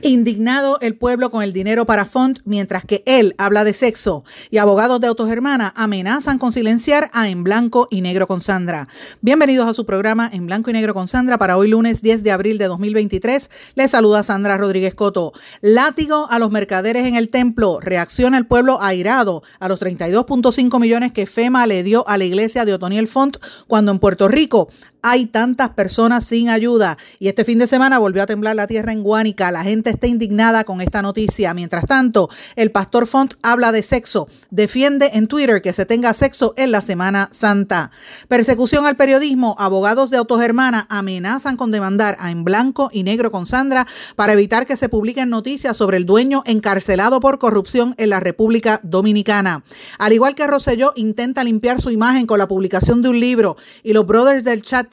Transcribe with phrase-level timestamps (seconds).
[0.00, 4.58] Indignado el pueblo con el dinero para Font, mientras que él habla de sexo y
[4.58, 8.86] abogados de Autogermana amenazan con silenciar a En Blanco y Negro con Sandra.
[9.22, 12.30] Bienvenidos a su programa En Blanco y Negro con Sandra para hoy lunes 10 de
[12.30, 13.50] abril de 2023.
[13.74, 15.32] Les saluda Sandra Rodríguez Coto.
[15.62, 17.80] Látigo a los mercaderes en el templo.
[17.80, 22.64] Reacciona el pueblo airado a los 32.5 millones que FEMA le dio a la iglesia
[22.64, 24.68] de Otoniel Font cuando en Puerto Rico
[25.02, 26.98] hay tantas personas sin ayuda.
[27.18, 29.50] Y este fin de semana volvió a temblar la tierra en Guánica.
[29.50, 31.54] La gente está indignada con esta noticia.
[31.54, 34.28] Mientras tanto, el pastor Font habla de sexo.
[34.50, 37.90] Defiende en Twitter que se tenga sexo en la Semana Santa.
[38.28, 39.56] Persecución al periodismo.
[39.58, 43.86] Abogados de Autogermana amenazan con demandar a En Blanco y Negro con Sandra
[44.16, 48.80] para evitar que se publiquen noticias sobre el dueño encarcelado por corrupción en la República
[48.82, 49.62] Dominicana.
[49.98, 53.92] Al igual que Rosselló intenta limpiar su imagen con la publicación de un libro y
[53.92, 54.88] los brothers del chat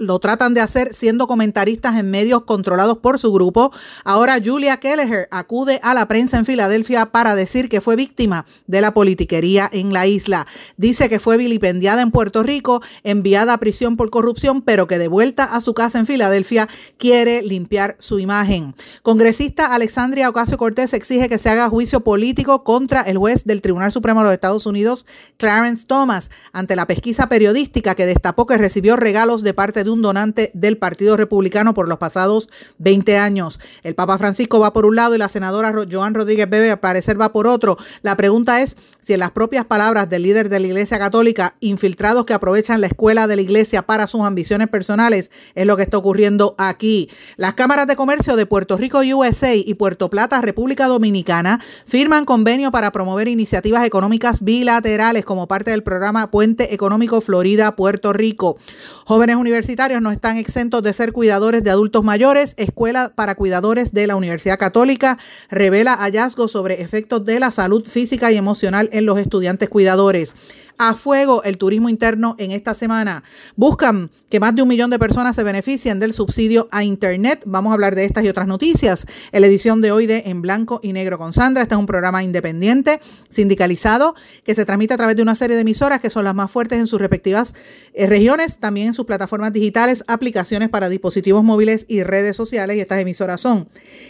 [0.00, 3.70] lo tratan de hacer siendo comentaristas en medios controlados por su grupo.
[4.04, 8.80] Ahora Julia Kelleher acude a la prensa en Filadelfia para decir que fue víctima de
[8.80, 10.46] la politiquería en la isla.
[10.76, 15.08] Dice que fue vilipendiada en Puerto Rico, enviada a prisión por corrupción, pero que de
[15.08, 18.74] vuelta a su casa en Filadelfia quiere limpiar su imagen.
[19.02, 23.92] Congresista Alexandria Ocasio Cortés exige que se haga juicio político contra el juez del Tribunal
[23.92, 25.04] Supremo de los Estados Unidos,
[25.36, 30.02] Clarence Thomas, ante la pesquisa periodística que destapó que recibió regalos de parte de un
[30.02, 33.60] donante del Partido Republicano por los pasados 20 años.
[33.82, 37.20] El Papa Francisco va por un lado y la senadora Joan Rodríguez Bebe al parecer
[37.20, 37.76] va por otro.
[38.02, 42.26] La pregunta es si en las propias palabras del líder de la Iglesia Católica, infiltrados
[42.26, 45.98] que aprovechan la escuela de la Iglesia para sus ambiciones personales, es lo que está
[45.98, 47.08] ocurriendo aquí.
[47.36, 52.70] Las cámaras de comercio de Puerto Rico USA y Puerto Plata, República Dominicana, firman convenio
[52.70, 58.58] para promover iniciativas económicas bilaterales como parte del programa Puente Económico Florida-Puerto Rico.
[59.04, 62.52] Jóvenes universitarios no están exentos de ser cuidadores de adultos mayores.
[62.58, 65.16] Escuela para Cuidadores de la Universidad Católica
[65.48, 70.34] revela hallazgos sobre efectos de la salud física y emocional en los estudiantes cuidadores
[70.80, 73.22] a fuego el turismo interno en esta semana.
[73.54, 77.42] Buscan que más de un millón de personas se beneficien del subsidio a Internet.
[77.44, 80.40] Vamos a hablar de estas y otras noticias en la edición de hoy de En
[80.40, 81.64] Blanco y Negro con Sandra.
[81.64, 82.98] Este es un programa independiente,
[83.28, 86.50] sindicalizado, que se transmite a través de una serie de emisoras que son las más
[86.50, 87.52] fuertes en sus respectivas
[87.92, 92.78] eh, regiones, también en sus plataformas digitales, aplicaciones para dispositivos móviles y redes sociales.
[92.78, 93.68] Y estas emisoras son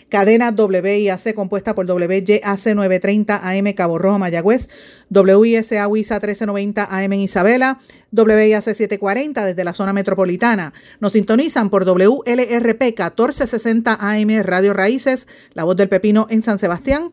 [0.08, 4.68] Cadena WIAC compuesta por WYAC 930 AM Cabo Rojo Mayagüez,
[5.10, 7.78] WISA WISA 1390 AM en Isabela,
[8.12, 10.72] WIAC 740 desde la zona metropolitana.
[11.00, 17.12] Nos sintonizan por WLRP 1460 AM Radio Raíces, La Voz del Pepino en San Sebastián,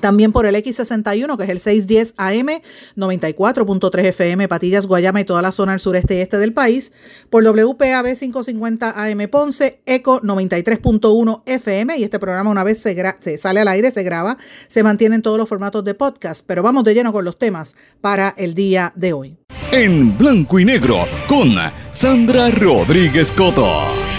[0.00, 2.62] también por el X61, que es el 610 AM,
[2.96, 6.92] 94.3 FM, Patillas, Guayama y toda la zona del sureste y este del país.
[7.30, 11.96] Por WPAB 550 AM Ponce, ECO 93.1 FM.
[11.98, 14.38] Y este programa, una vez se, se sale al aire, se graba,
[14.68, 16.44] se mantiene en todos los formatos de podcast.
[16.46, 19.36] Pero vamos de lleno con los temas para el día de hoy.
[19.70, 21.54] En blanco y negro, con
[21.90, 24.11] Sandra Rodríguez Coto.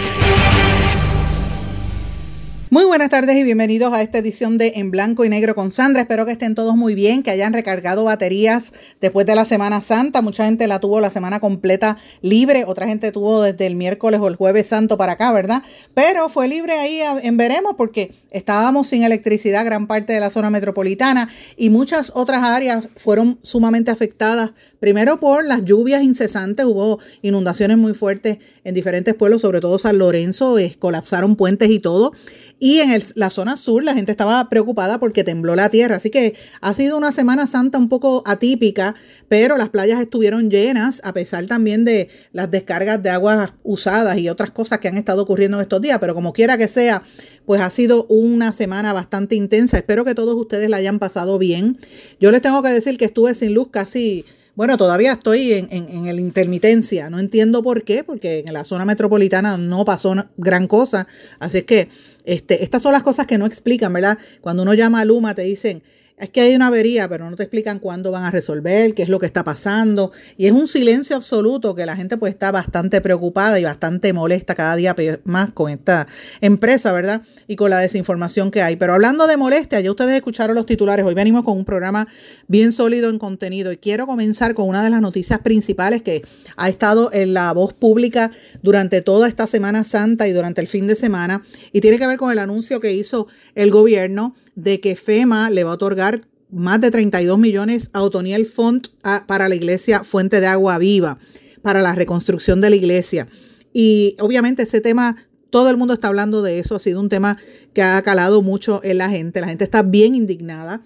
[2.73, 6.01] Muy buenas tardes y bienvenidos a esta edición de En Blanco y Negro con Sandra.
[6.01, 10.23] Espero que estén todos muy bien, que hayan recargado baterías después de la Semana Santa.
[10.23, 14.27] Mucha gente la tuvo la semana completa libre, otra gente tuvo desde el miércoles o
[14.27, 15.61] el jueves santo para acá, ¿verdad?
[15.93, 20.49] Pero fue libre ahí en veremos porque estábamos sin electricidad gran parte de la zona
[20.49, 24.53] metropolitana y muchas otras áreas fueron sumamente afectadas.
[24.83, 29.97] Primero por las lluvias incesantes, hubo inundaciones muy fuertes en diferentes pueblos, sobre todo San
[29.97, 32.11] Lorenzo, colapsaron puentes y todo.
[32.59, 35.95] Y en la zona sur la gente estaba preocupada porque tembló la tierra.
[35.95, 38.93] Así que ha sido una Semana Santa un poco atípica,
[39.29, 44.27] pero las playas estuvieron llenas a pesar también de las descargas de aguas usadas y
[44.27, 45.99] otras cosas que han estado ocurriendo en estos días.
[46.01, 47.03] Pero como quiera que sea,
[47.45, 49.77] pues ha sido una semana bastante intensa.
[49.77, 51.77] Espero que todos ustedes la hayan pasado bien.
[52.19, 56.07] Yo les tengo que decir que estuve sin luz casi bueno, todavía estoy en, en,
[56.07, 57.09] en, intermitencia.
[57.09, 61.07] No entiendo por qué, porque en la zona metropolitana no pasó gran cosa.
[61.39, 61.89] Así es que
[62.25, 64.19] este, estas son las cosas que no explican, ¿verdad?
[64.41, 65.81] Cuando uno llama a Luma te dicen,
[66.23, 69.09] es que hay una avería, pero no te explican cuándo van a resolver, qué es
[69.09, 70.13] lo que está pasando.
[70.37, 74.55] Y es un silencio absoluto que la gente pues está bastante preocupada y bastante molesta
[74.55, 76.07] cada día más con esta
[76.39, 77.23] empresa, ¿verdad?
[77.47, 78.77] Y con la desinformación que hay.
[78.77, 81.05] Pero hablando de molestia, ya ustedes escucharon los titulares.
[81.05, 82.07] Hoy venimos con un programa
[82.47, 86.21] bien sólido en contenido y quiero comenzar con una de las noticias principales que
[86.55, 88.31] ha estado en la voz pública
[88.61, 91.43] durante toda esta Semana Santa y durante el fin de semana
[91.73, 95.63] y tiene que ver con el anuncio que hizo el gobierno de que FEMA le
[95.63, 96.12] va a otorgar
[96.53, 98.87] más de 32 millones a Otoniel Font
[99.27, 101.17] para la iglesia Fuente de Agua Viva,
[101.61, 103.27] para la reconstrucción de la iglesia.
[103.73, 105.17] Y obviamente ese tema,
[105.49, 107.37] todo el mundo está hablando de eso, ha sido un tema
[107.73, 110.83] que ha calado mucho en la gente, la gente está bien indignada.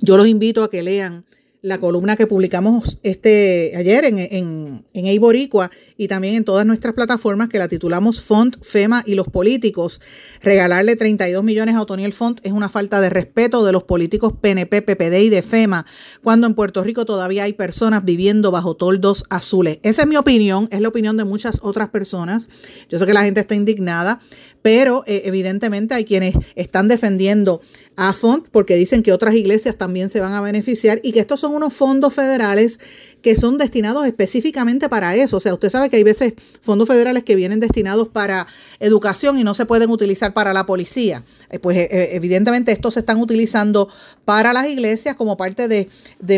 [0.00, 1.24] Yo los invito a que lean
[1.60, 6.94] la columna que publicamos este ayer en, en, en Eiboricua y también en todas nuestras
[6.94, 10.00] plataformas que la titulamos Font, FEMA y los políticos.
[10.40, 14.82] Regalarle 32 millones a Otoniel Font es una falta de respeto de los políticos PNP,
[14.82, 15.86] PPD y de FEMA,
[16.22, 19.78] cuando en Puerto Rico todavía hay personas viviendo bajo toldos azules.
[19.82, 22.48] Esa es mi opinión, es la opinión de muchas otras personas.
[22.88, 24.20] Yo sé que la gente está indignada,
[24.62, 27.60] pero eh, evidentemente hay quienes están defendiendo
[27.96, 31.40] a Font porque dicen que otras iglesias también se van a beneficiar y que estos
[31.40, 32.80] son unos fondos federales
[33.24, 35.38] que son destinados específicamente para eso.
[35.38, 38.46] O sea, usted sabe que hay veces fondos federales que vienen destinados para
[38.80, 41.22] educación y no se pueden utilizar para la policía.
[41.48, 43.88] Eh, pues eh, evidentemente estos se están utilizando
[44.26, 45.88] para las iglesias como parte de,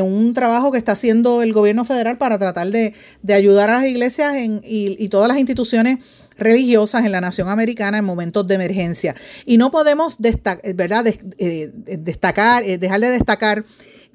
[0.00, 2.94] un trabajo que está haciendo el gobierno federal para tratar de,
[3.34, 5.98] ayudar a las iglesias en, y, todas las instituciones
[6.38, 9.16] religiosas en la nación americana en momentos de emergencia.
[9.44, 11.04] Y no podemos ¿verdad?
[11.38, 13.64] Eh, destacar, dejar de destacar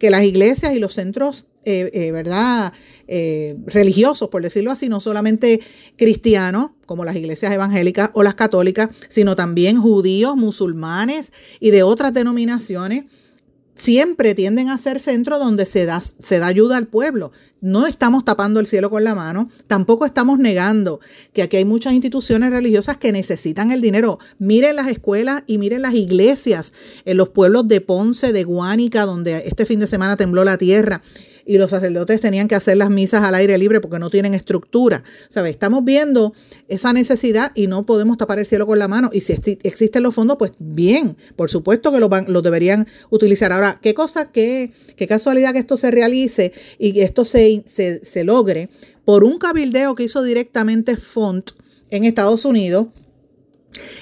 [0.02, 2.74] que las iglesias y los centros, eh, eh, ¿verdad?
[3.08, 5.62] Eh, religiosos, por decirlo así, no solamente
[5.96, 12.16] cristianos, como las iglesias evangélicas o las católicas, sino también judíos, musulmanes y de otras
[12.16, 13.06] denominaciones,
[13.76, 17.32] siempre tienden a ser centros donde se da, se da ayuda al pueblo.
[17.62, 21.00] No estamos tapando el cielo con la mano, tampoco estamos negando
[21.32, 24.18] que aquí hay muchas instituciones religiosas que necesitan el dinero.
[24.40, 26.74] Miren las escuelas y miren las iglesias
[27.06, 31.04] en los pueblos de Ponce, de Guánica, donde este fin de semana tembló la tierra
[31.46, 35.04] y los sacerdotes tenían que hacer las misas al aire libre porque no tienen estructura.
[35.30, 35.52] ¿Sabes?
[35.52, 36.34] Estamos viendo
[36.68, 39.10] esa necesidad y no podemos tapar el cielo con la mano.
[39.14, 43.52] Y si existen los fondos, pues bien, por supuesto que los, los deberían utilizar.
[43.52, 48.24] Ahora, qué cosa, qué, qué casualidad que esto se realice y que esto se, se,
[48.24, 48.70] logre
[49.06, 51.52] por un cabildeo que hizo directamente Font
[51.90, 52.88] en Estados Unidos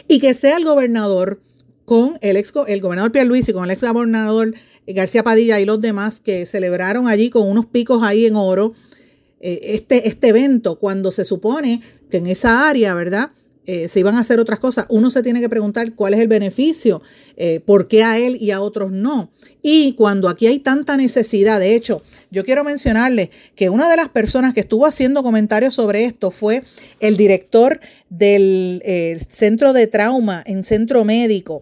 [0.08, 1.42] y que sea el gobernador
[1.86, 4.54] con el ex el gobernador Pierluisi con el ex gobernador
[4.88, 8.74] García Padilla y los demás que celebraron allí con unos picos ahí en oro
[9.40, 13.32] eh, este, este evento, cuando se supone que en esa área, ¿verdad?
[13.72, 16.28] Eh, se iban a hacer otras cosas, uno se tiene que preguntar cuál es el
[16.28, 17.04] beneficio,
[17.38, 19.30] eh, por qué a él y a otros no.
[19.62, 22.02] Y cuando aquí hay tanta necesidad, de hecho,
[22.32, 26.64] yo quiero mencionarles que una de las personas que estuvo haciendo comentarios sobre esto fue
[27.00, 27.80] el director
[28.10, 28.82] del
[29.30, 31.62] centro de trauma en centro médico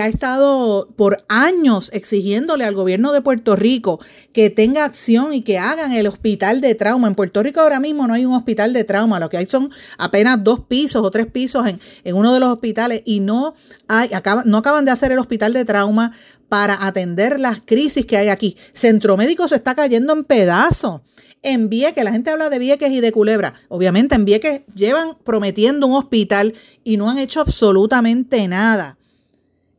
[0.00, 4.00] ha estado por años exigiéndole al gobierno de Puerto Rico
[4.32, 7.08] que tenga acción y que hagan el hospital de trauma.
[7.08, 9.70] En Puerto Rico ahora mismo no hay un hospital de trauma, lo que hay son
[9.98, 13.54] apenas dos pisos o tres pisos en, en uno de los hospitales y no,
[13.88, 14.10] hay,
[14.44, 16.12] no acaban de hacer el hospital de trauma
[16.48, 18.56] para atender las crisis que hay aquí.
[18.72, 21.02] Centro Médico se está cayendo en pedazos.
[21.42, 23.54] En Vieques, la gente habla de Vieques y de Culebra.
[23.68, 28.97] Obviamente en Vieques llevan prometiendo un hospital y no han hecho absolutamente nada.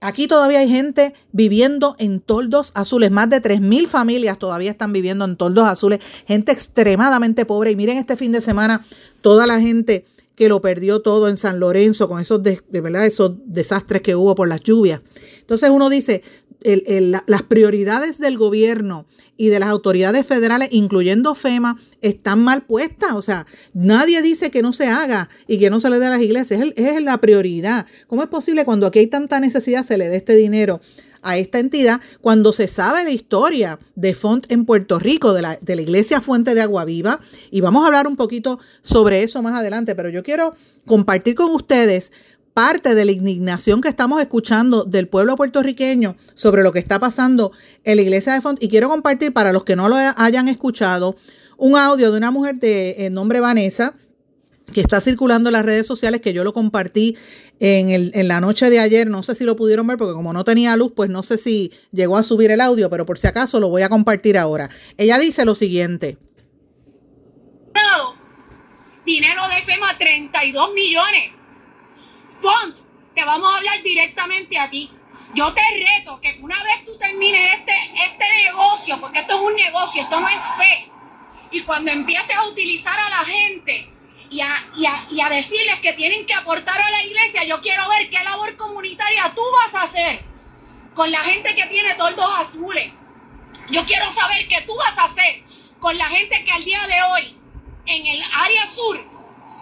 [0.01, 3.11] Aquí todavía hay gente viviendo en toldos azules.
[3.11, 5.99] Más de 3.000 familias todavía están viviendo en toldos azules.
[6.25, 7.71] Gente extremadamente pobre.
[7.71, 8.85] Y miren este fin de semana
[9.21, 13.33] toda la gente que lo perdió todo en San Lorenzo con esos, de, verdad, esos
[13.43, 15.01] desastres que hubo por las lluvias.
[15.41, 16.23] Entonces uno dice,
[16.61, 19.05] las prioridades del gobierno
[19.37, 23.13] y de las autoridades federales, incluyendo FEMA, están mal puestas.
[23.13, 26.09] O sea, nadie dice que no se haga y que no se le dé a
[26.09, 26.61] las iglesias.
[26.75, 27.85] Es, la prioridad.
[28.07, 30.81] ¿Cómo es posible cuando aquí hay tanta necesidad se le dé este dinero?
[31.21, 35.59] a esta entidad cuando se sabe la historia de Font en Puerto Rico, de la,
[35.61, 37.19] de la, Iglesia Fuente de Agua Viva,
[37.51, 41.51] y vamos a hablar un poquito sobre eso más adelante, pero yo quiero compartir con
[41.51, 42.13] ustedes
[42.53, 47.51] parte de la indignación que estamos escuchando del pueblo puertorriqueño sobre lo que está pasando
[47.83, 48.61] en la iglesia de Font.
[48.61, 51.15] Y quiero compartir para los que no lo hayan escuchado
[51.57, 53.93] un audio de una mujer de eh, nombre Vanessa
[54.73, 57.17] que está circulando en las redes sociales, que yo lo compartí
[57.59, 60.31] en, el, en, la noche de ayer, no sé si lo pudieron ver, porque como
[60.31, 63.25] no tenía luz, pues no sé si llegó a subir el audio, pero por si
[63.25, 64.69] acaso lo voy a compartir ahora.
[64.95, 66.17] Ella dice lo siguiente.
[69.05, 71.38] Dinero de FEMA, 32 millones
[72.41, 72.77] Font,
[73.13, 74.91] te vamos a hablar directamente a ti.
[75.35, 77.73] Yo te reto que una vez tú termines este,
[78.05, 80.91] este negocio, porque esto es un negocio, esto no es fe,
[81.51, 83.91] y cuando empieces a utilizar a la gente
[84.29, 84.67] y a,
[85.09, 88.55] y a decirles que tienen que aportar a la iglesia, yo quiero ver qué labor
[88.57, 90.21] comunitaria tú vas a hacer
[90.93, 92.91] con la gente que tiene toldos azules.
[93.69, 95.43] Yo quiero saber qué tú vas a hacer
[95.79, 97.37] con la gente que al día de hoy
[97.85, 99.08] en el área sur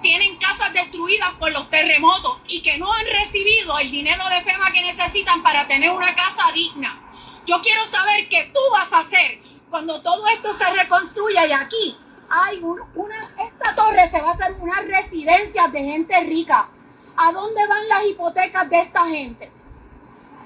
[0.01, 4.71] tienen casas destruidas por los terremotos y que no han recibido el dinero de FEMA
[4.71, 7.01] que necesitan para tener una casa digna.
[7.45, 9.39] Yo quiero saber qué tú vas a hacer
[9.69, 11.97] cuando todo esto se reconstruya y aquí
[12.29, 16.69] hay una, esta torre se va a hacer una residencia de gente rica.
[17.15, 19.51] ¿A dónde van las hipotecas de esta gente?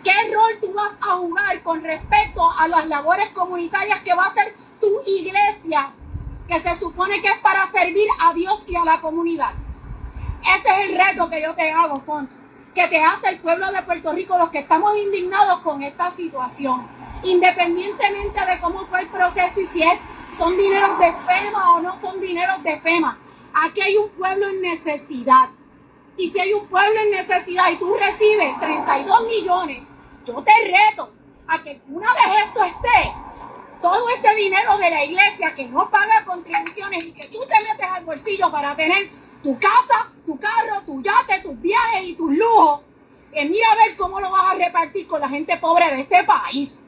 [0.04, 4.28] ¿Qué rol tú vas a jugar con respecto a las labores comunitarias que va a
[4.28, 5.94] hacer tu iglesia
[6.52, 9.54] que se supone que es para servir a Dios y a la comunidad.
[10.42, 12.30] Ese es el reto que yo te hago, Font,
[12.76, 16.86] que te hace el pueblo de Puerto Rico, los que estamos indignados con esta situación,
[17.24, 20.00] independientemente de cómo fue el proceso y si es,
[20.38, 23.18] son dineros de FEMA o no son dineros de FEMA.
[23.54, 25.50] Aquí hay un pueblo en necesidad.
[26.18, 29.86] Y si hay un pueblo en necesidad y tú recibes 32 millones,
[30.26, 31.14] yo te reto
[31.48, 33.14] a que una vez esto esté,
[33.82, 37.88] todo ese dinero de la iglesia que no paga contribuciones y que tú te metes
[37.90, 39.10] al bolsillo para tener
[39.42, 42.82] tu casa, tu carro, tu yate, tus viajes y tus lujos,
[43.32, 46.24] eh, mira a ver cómo lo vas a repartir con la gente pobre de este
[46.24, 46.80] país.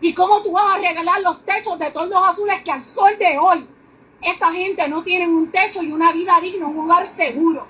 [0.00, 3.16] Y cómo tú vas a regalar los techos de todos los azules que al sol
[3.18, 3.66] de hoy
[4.22, 7.66] esa gente no tiene un techo y una vida digna, un lugar seguro.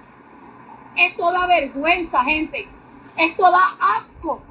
[0.97, 2.69] Esto da vergüenza, gente.
[3.17, 4.43] Esto da asco.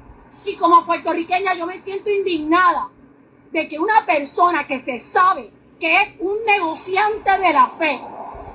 [0.44, 2.90] Y como puertorriqueña yo me siento indignada
[3.52, 5.50] de que una persona que se sabe
[5.80, 8.00] que es un negociante de la fe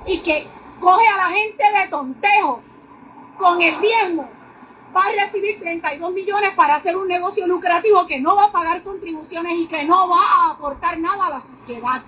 [0.06, 0.46] y que
[0.80, 2.60] coge a la gente de tontejo
[3.38, 4.28] con el diezmo,
[4.94, 8.82] va a recibir 32 millones para hacer un negocio lucrativo que no va a pagar
[8.82, 12.02] contribuciones y que no va a aportar nada a la sociedad.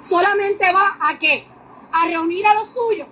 [0.00, 1.46] Solamente va a qué?
[1.92, 3.08] A reunir a los suyos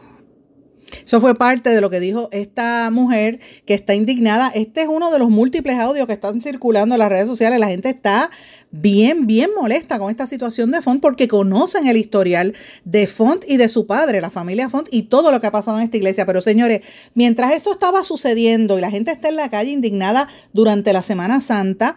[1.05, 4.51] eso fue parte de lo que dijo esta mujer que está indignada.
[4.55, 7.59] Este es uno de los múltiples audios que están circulando en las redes sociales.
[7.61, 8.31] La gente está
[8.71, 12.55] bien, bien molesta con esta situación de Font porque conocen el historial
[12.85, 15.79] de Font y de su padre, la familia Font y todo lo que ha pasado
[15.79, 16.27] en esta iglesia.
[16.27, 16.83] Pero señores,
[17.15, 21.41] mientras esto estaba sucediendo y la gente está en la calle indignada durante la Semana
[21.41, 21.97] Santa,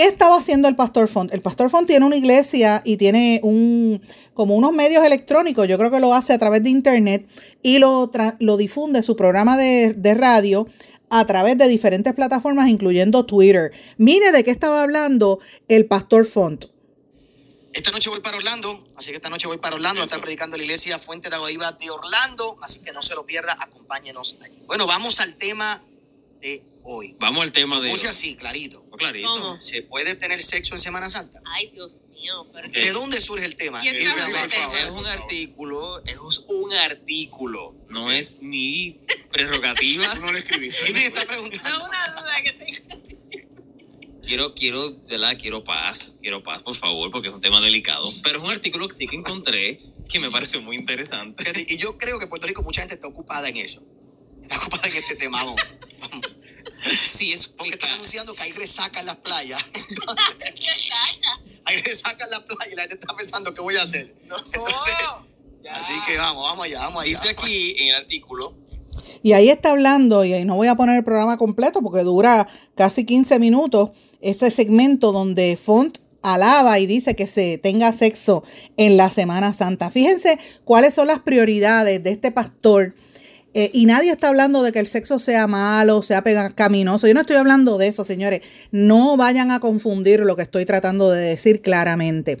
[0.00, 1.30] ¿Qué estaba haciendo el Pastor Font?
[1.34, 4.00] El Pastor Font tiene una iglesia y tiene un
[4.32, 7.28] como unos medios electrónicos, yo creo que lo hace a través de internet
[7.62, 10.66] y lo, lo difunde su programa de, de radio
[11.10, 13.72] a través de diferentes plataformas, incluyendo Twitter.
[13.98, 15.38] Mire de qué estaba hablando
[15.68, 16.64] el Pastor Font.
[17.74, 20.56] Esta noche voy para Orlando, así que esta noche voy para Orlando a estar predicando
[20.56, 24.62] la iglesia Fuente de Agua de Orlando, así que no se lo pierda, acompáñenos allí.
[24.66, 25.82] Bueno, vamos al tema
[26.40, 27.16] de hoy.
[27.18, 27.90] Vamos al tema de.
[27.90, 28.84] Puse así, clarito.
[28.96, 29.60] Clarito.
[29.60, 31.40] ¿Se puede tener sexo en Semana Santa?
[31.44, 32.46] Ay, Dios mío.
[32.72, 33.82] ¿De dónde surge el tema?
[33.82, 34.04] Es,
[34.90, 36.18] un artículo, es
[36.48, 40.14] un artículo, no es mi prerrogativa.
[40.20, 40.82] no lo escribiste.
[40.84, 41.78] ¿Quién está preguntando?
[41.78, 43.00] No, una duda que tengo.
[44.22, 45.36] Quiero, quiero, ¿verdad?
[45.40, 48.12] Quiero paz, quiero paz, por favor, porque es un tema delicado.
[48.22, 51.44] Pero es un artículo que sí que encontré que me pareció muy interesante.
[51.68, 53.82] Y yo creo que Puerto Rico mucha gente está ocupada en eso.
[54.42, 55.42] Está ocupada en este tema.
[55.42, 55.60] Vamos.
[57.04, 59.62] Sí, es porque están anunciando que hay resaca en las playas.
[61.64, 64.14] hay resaca en las playas y la gente está pensando qué voy a hacer.
[65.70, 67.10] así que vamos, vamos allá, vamos allá.
[67.10, 68.56] Dice aquí en el artículo.
[69.22, 72.48] Y ahí está hablando, y ahí no voy a poner el programa completo porque dura
[72.74, 78.42] casi 15 minutos, ese segmento donde Font alaba y dice que se tenga sexo
[78.76, 79.90] en la Semana Santa.
[79.90, 82.94] Fíjense cuáles son las prioridades de este pastor
[83.52, 87.08] eh, y nadie está hablando de que el sexo sea malo, sea pecaminoso.
[87.08, 88.42] Yo no estoy hablando de eso, señores.
[88.70, 92.38] No vayan a confundir lo que estoy tratando de decir claramente.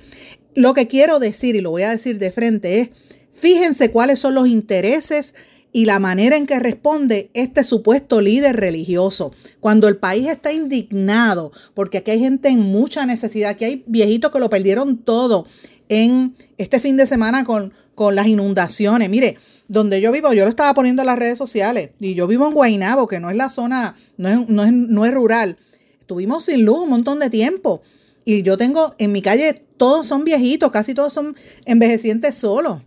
[0.54, 2.90] Lo que quiero decir, y lo voy a decir de frente, es
[3.32, 5.34] fíjense cuáles son los intereses
[5.72, 9.32] y la manera en que responde este supuesto líder religioso.
[9.60, 14.30] Cuando el país está indignado, porque aquí hay gente en mucha necesidad, aquí hay viejitos
[14.30, 15.46] que lo perdieron todo
[15.88, 19.08] en este fin de semana con, con las inundaciones.
[19.10, 19.38] Mire,
[19.70, 22.54] donde yo vivo, yo lo estaba poniendo en las redes sociales, y yo vivo en
[22.54, 25.58] Guaynabo, que no es la zona, no es, no es, no es rural.
[26.00, 27.80] Estuvimos sin luz un montón de tiempo.
[28.24, 31.36] Y yo tengo en mi calle, todos son viejitos, casi todos son
[31.66, 32.82] envejecientes solos,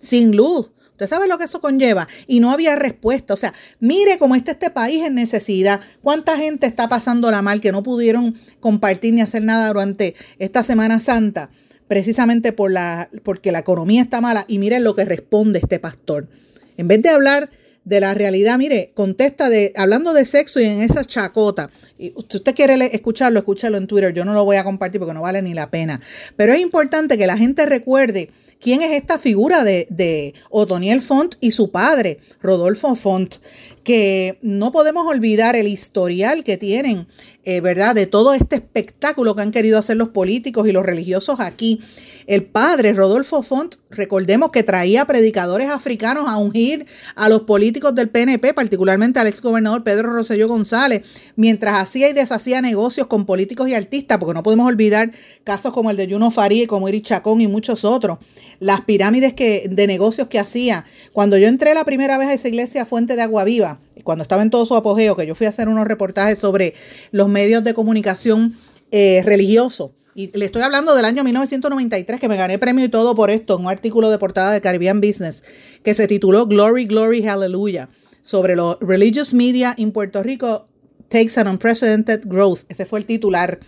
[0.00, 0.70] sin luz.
[0.90, 2.08] Usted sabe lo que eso conlleva.
[2.26, 3.34] Y no había respuesta.
[3.34, 5.80] O sea, mire cómo está este país en necesidad.
[6.02, 10.62] ¿Cuánta gente está pasando la mal que no pudieron compartir ni hacer nada durante esta
[10.62, 11.50] Semana Santa?
[11.88, 16.28] Precisamente por la, porque la economía está mala y miren lo que responde este pastor.
[16.76, 17.50] En vez de hablar
[17.84, 18.58] de la realidad.
[18.58, 21.70] Mire, contesta de, hablando de sexo y en esa chacota.
[21.98, 24.12] Y si usted quiere escucharlo, escúchalo en Twitter.
[24.12, 26.00] Yo no lo voy a compartir porque no vale ni la pena.
[26.36, 31.36] Pero es importante que la gente recuerde quién es esta figura de, de Otoniel Font
[31.40, 33.36] y su padre, Rodolfo Font,
[33.84, 37.06] que no podemos olvidar el historial que tienen,
[37.44, 37.94] eh, ¿verdad?
[37.94, 41.80] De todo este espectáculo que han querido hacer los políticos y los religiosos aquí.
[42.26, 48.08] El padre, Rodolfo Font, recordemos que traía predicadores africanos a ungir a los políticos del
[48.08, 51.02] PNP, particularmente al exgobernador Pedro Rosselló González,
[51.36, 55.12] mientras hacía y deshacía negocios con políticos y artistas, porque no podemos olvidar
[55.44, 58.18] casos como el de Juno Faría, como Iri Chacón y muchos otros.
[58.58, 60.84] Las pirámides que, de negocios que hacía.
[61.12, 64.42] Cuando yo entré la primera vez a esa iglesia Fuente de Agua Viva, cuando estaba
[64.42, 66.74] en todo su apogeo, que yo fui a hacer unos reportajes sobre
[67.10, 68.56] los medios de comunicación
[68.90, 73.14] eh, religiosos, y le estoy hablando del año 1993, que me gané premio y todo
[73.14, 75.42] por esto, en un artículo de portada de Caribbean Business,
[75.82, 77.88] que se tituló Glory, Glory, Hallelujah,
[78.22, 80.68] sobre los religious media en Puerto Rico
[81.08, 82.60] takes an unprecedented growth.
[82.68, 83.58] Ese fue el titular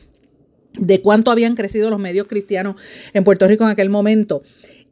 [0.74, 2.76] de cuánto habían crecido los medios cristianos
[3.12, 4.42] en Puerto Rico en aquel momento.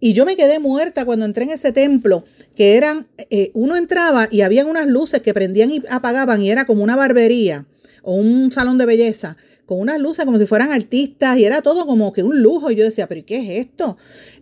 [0.01, 2.25] Y yo me quedé muerta cuando entré en ese templo,
[2.57, 6.67] que eran, eh, uno entraba y habían unas luces que prendían y apagaban y era
[6.67, 7.67] como una barbería
[8.03, 11.87] o un salón de belleza con unas luces como si fueran artistas y era todo
[11.87, 12.71] como que un lujo.
[12.71, 13.97] Y yo decía, pero ¿qué es esto?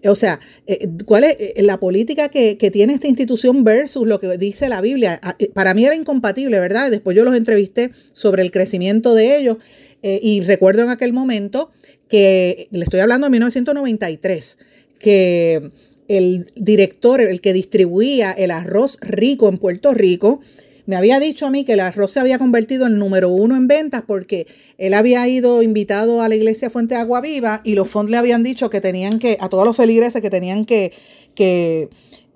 [0.05, 4.37] O sea, eh, ¿cuál es eh, la política que, tiene esta institución versus lo que
[4.39, 5.21] dice la Biblia?
[5.23, 6.91] Ah, eh, para mí era incompatible, ¿verdad?
[6.91, 9.59] Después yo los entrevisté sobre el crecimiento de ellos
[10.05, 11.71] y recuerdo en aquel momento
[12.09, 14.59] que, le estoy hablando de 1993,
[14.99, 15.71] que
[16.09, 20.41] el director, el que distribuía el arroz rico en Puerto Rico,
[20.87, 23.69] me había dicho a mí que el arroz se había convertido en número uno en
[23.69, 24.47] ventas porque
[24.79, 28.43] él había ido invitado a la iglesia Fuente Agua Viva y los fondos le habían
[28.43, 30.93] dicho que tenían que, a todos los feligreses que tenían que,
[31.35, 31.89] que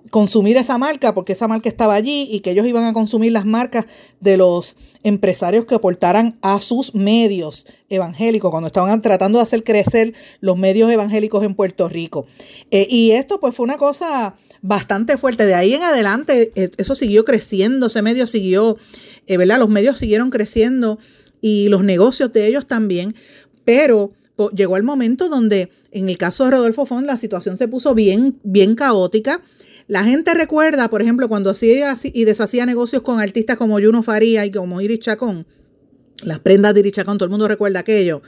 [0.09, 3.45] consumir esa marca porque esa marca estaba allí y que ellos iban a consumir las
[3.45, 3.85] marcas
[4.19, 10.13] de los empresarios que aportaran a sus medios evangélicos cuando estaban tratando de hacer crecer
[10.39, 12.25] los medios evangélicos en Puerto Rico.
[12.71, 14.35] Eh, y esto pues fue una cosa
[14.67, 15.45] bastante fuerte.
[15.45, 18.77] De ahí en adelante, eh, eso siguió creciendo, ese medio siguió,
[19.25, 19.59] eh, ¿verdad?
[19.59, 20.99] Los medios siguieron creciendo
[21.39, 23.15] y los negocios de ellos también,
[23.63, 24.11] pero
[24.53, 28.39] llegó el momento donde, en el caso de Rodolfo Font, la situación se puso bien,
[28.43, 29.41] bien caótica.
[29.87, 34.45] La gente recuerda, por ejemplo, cuando hacía y deshacía negocios con artistas como Juno Faría
[34.45, 35.47] y como Iris Chacón,
[36.23, 38.21] las prendas de Iris Chacón, todo el mundo recuerda aquello.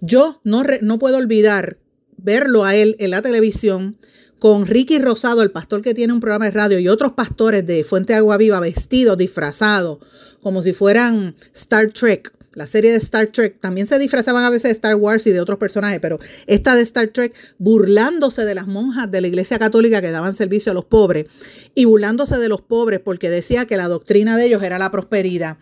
[0.00, 1.78] Yo no, no puedo olvidar
[2.16, 3.98] verlo a él en la televisión
[4.42, 7.84] con Ricky Rosado, el pastor que tiene un programa de radio, y otros pastores de
[7.84, 9.98] Fuente Agua Viva vestidos, disfrazados,
[10.42, 12.32] como si fueran Star Trek.
[12.52, 15.40] La serie de Star Trek también se disfrazaban a veces de Star Wars y de
[15.40, 20.00] otros personajes, pero esta de Star Trek burlándose de las monjas de la Iglesia Católica
[20.00, 21.26] que daban servicio a los pobres
[21.76, 25.58] y burlándose de los pobres porque decía que la doctrina de ellos era la prosperidad.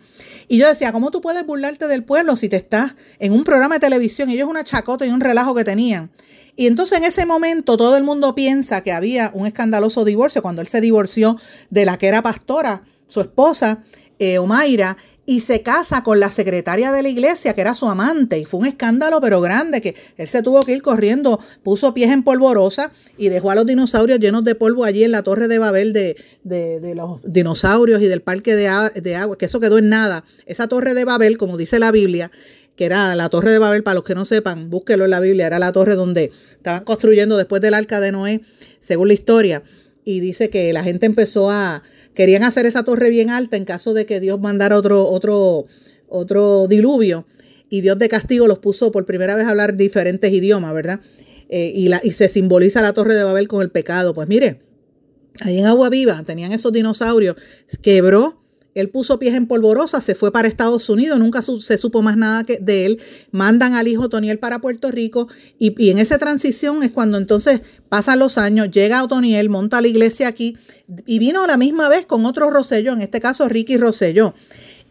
[0.47, 3.75] Y yo decía, ¿cómo tú puedes burlarte del pueblo si te estás en un programa
[3.75, 4.29] de televisión?
[4.29, 6.09] Ellos una chacota y un relajo que tenían.
[6.55, 10.61] Y entonces en ese momento todo el mundo piensa que había un escandaloso divorcio cuando
[10.61, 11.37] él se divorció
[11.69, 13.83] de la que era pastora, su esposa,
[14.19, 18.39] eh, Omaira, y se casa con la secretaria de la iglesia, que era su amante,
[18.39, 22.11] y fue un escándalo pero grande, que él se tuvo que ir corriendo, puso pies
[22.11, 25.59] en polvorosa y dejó a los dinosaurios llenos de polvo allí en la torre de
[25.59, 26.15] Babel de,
[26.95, 30.25] los dinosaurios y del parque de agua, que eso quedó en nada.
[30.45, 32.31] Esa torre de Babel, como dice la Biblia,
[32.75, 35.47] que era la torre de Babel, para los que no sepan, búsquelo en la Biblia,
[35.47, 38.41] era la torre donde estaban construyendo después del arca de Noé,
[38.79, 39.63] según la historia,
[40.03, 43.93] y dice que la gente empezó a, querían hacer esa torre bien alta en caso
[43.93, 45.65] de que Dios mandara otro, otro,
[46.07, 47.25] otro diluvio,
[47.69, 50.99] y Dios de castigo los puso por primera vez a hablar diferentes idiomas, ¿verdad?
[51.47, 54.13] Eh, y, la, y se simboliza la torre de Babel con el pecado.
[54.13, 54.59] Pues mire,
[55.39, 57.37] ahí en Agua Viva tenían esos dinosaurios,
[57.81, 58.40] quebró
[58.73, 62.43] él puso pies en polvorosa, se fue para Estados Unidos, nunca se supo más nada
[62.43, 63.01] que de él.
[63.31, 65.27] Mandan al hijo Toniel para Puerto Rico
[65.59, 70.27] y, en esa transición es cuando entonces pasan los años, llega Otoniel, monta la iglesia
[70.27, 70.57] aquí
[71.05, 74.33] y vino la misma vez con otro Rosselló, en este caso Ricky Rosselló.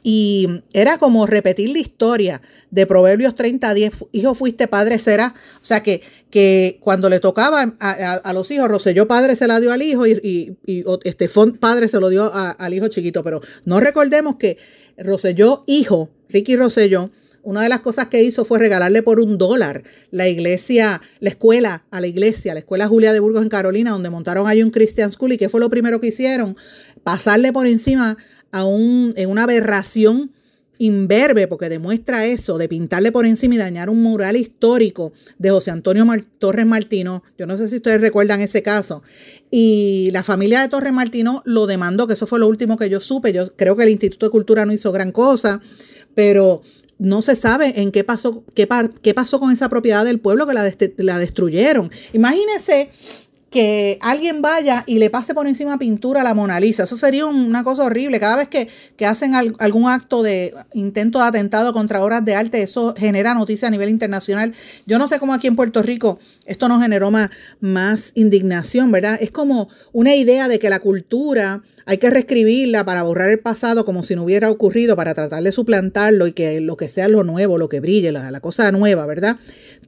[0.02, 5.34] Y era como repetir la historia de Proverbios 30, 10, hijo fuiste, padre será.
[5.60, 9.72] O sea que, que cuando le tocaba a, los hijos, Roselló padre se la dio
[9.72, 13.22] al hijo y, y, Estefón padre se lo dio al hijo chiquito.
[13.22, 14.56] Pero no recordemos que
[14.96, 17.10] Roselló hijo, Ricky Roselló,
[17.42, 21.84] una de las cosas que hizo fue regalarle por un dólar la iglesia, la escuela,
[21.90, 25.10] a la iglesia, la escuela Julia de Burgos en Carolina, donde montaron ahí un Christian
[25.10, 25.32] School.
[25.32, 26.56] ¿Y qué fue lo primero que hicieron?
[27.02, 28.18] Pasarle por encima
[28.52, 30.32] a un, en una aberración
[30.80, 35.70] imberbe, porque demuestra eso, de pintarle por encima y dañar un mural histórico de José
[35.70, 36.06] Antonio
[36.38, 37.22] Torres Martino.
[37.36, 39.02] Yo no sé si ustedes recuerdan ese caso.
[39.50, 42.98] Y la familia de Torres Martino lo demandó, que eso fue lo último que yo
[42.98, 43.34] supe.
[43.34, 45.60] Yo creo que el Instituto de Cultura no hizo gran cosa,
[46.14, 46.62] pero
[46.98, 48.66] no se sabe en qué pasó, qué,
[49.02, 51.90] qué pasó con esa propiedad del pueblo que la, la destruyeron.
[52.14, 52.88] Imagínense
[53.50, 56.84] que alguien vaya y le pase por encima pintura a la Mona Lisa.
[56.84, 58.20] Eso sería una cosa horrible.
[58.20, 58.68] Cada vez que,
[59.04, 63.70] hacen algún acto de intento de atentado contra obras de arte, eso genera noticias a
[63.70, 64.54] nivel internacional.
[64.86, 69.18] Yo no sé cómo aquí en Puerto Rico esto no generó más, más indignación, ¿verdad?
[69.20, 73.84] Es como una idea de que la cultura hay que reescribirla para borrar el pasado
[73.84, 77.24] como si no hubiera ocurrido, para tratar de suplantarlo y que lo que sea lo
[77.24, 79.38] nuevo, lo que brille, la, cosa nueva, ¿verdad?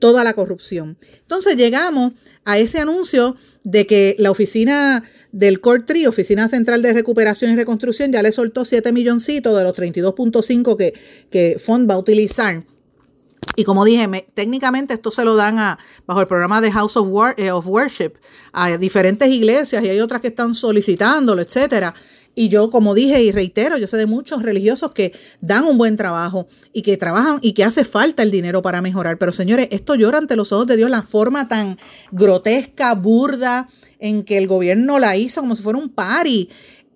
[0.01, 0.99] Toda la corrupción.
[1.21, 7.53] Entonces llegamos a ese anuncio de que la oficina del Core Oficina Central de Recuperación
[7.53, 10.95] y Reconstrucción, ya le soltó 7 milloncitos de los 32.5 que,
[11.31, 12.65] que Fond va a utilizar.
[13.55, 17.09] Y como dije, técnicamente esto se lo dan a, bajo el programa de House of,
[17.37, 18.15] eh, of Worship
[18.53, 21.95] a diferentes iglesias y hay otras que están solicitándolo, etcétera.
[22.35, 25.97] Y yo, como dije y reitero, yo sé de muchos religiosos que dan un buen
[25.97, 29.19] trabajo y que trabajan y que hace falta el dinero para mejorar.
[29.19, 31.79] Pero señores, esto llora ante los ojos de Dios la forma tan
[32.11, 36.49] grotesca, burda, en que el gobierno la hizo como si fuera un pari.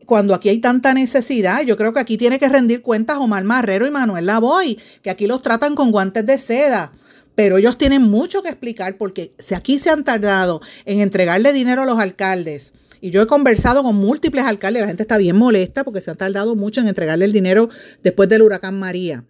[0.06, 3.86] Cuando aquí hay tanta necesidad, yo creo que aquí tiene que rendir cuentas Omar Marrero
[3.86, 6.92] y Manuel Lavoy, que aquí los tratan con guantes de seda
[7.36, 11.82] pero ellos tienen mucho que explicar porque si aquí se han tardado en entregarle dinero
[11.82, 15.84] a los alcaldes, y yo he conversado con múltiples alcaldes, la gente está bien molesta
[15.84, 17.68] porque se han tardado mucho en entregarle el dinero
[18.02, 19.24] después del huracán María.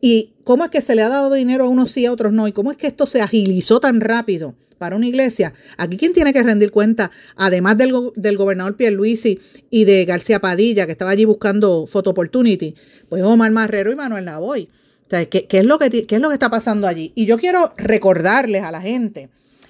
[0.00, 2.48] ¿Y cómo es que se le ha dado dinero a unos sí, a otros no?
[2.48, 5.52] ¿Y cómo es que esto se agilizó tan rápido para una iglesia?
[5.76, 10.86] Aquí quien tiene que rendir cuenta, además del, del gobernador Pierluisi y de García Padilla,
[10.86, 12.74] que estaba allí buscando Photo Opportunity,
[13.08, 14.68] pues Omar Marrero y Manuel Lavoy.
[15.06, 17.12] O sea, ¿qué, es lo que, ¿qué es lo que está pasando allí?
[17.14, 19.28] Y yo quiero recordarles a la gente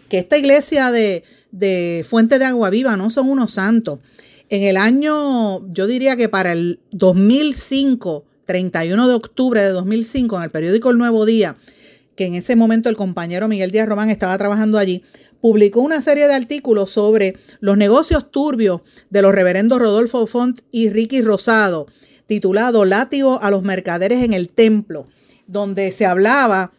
[0.09, 4.01] que esta iglesia de, de Fuente de Agua Viva no son unos santos.
[4.51, 10.43] En el año, yo diría que para el 2005, 31 de octubre de 2005, en
[10.43, 11.55] el periódico El Nuevo Día,
[12.17, 15.05] que en ese momento el compañero Miguel Díaz Román estaba trabajando allí,
[15.41, 20.91] publicó una serie de artículos sobre los negocios turbios de los reverendos Rodolfo Font y
[20.91, 21.87] Ricky Rosado,
[22.27, 25.07] titulado Látigo a los mercaderes en el templo,
[25.47, 26.73] donde se hablaba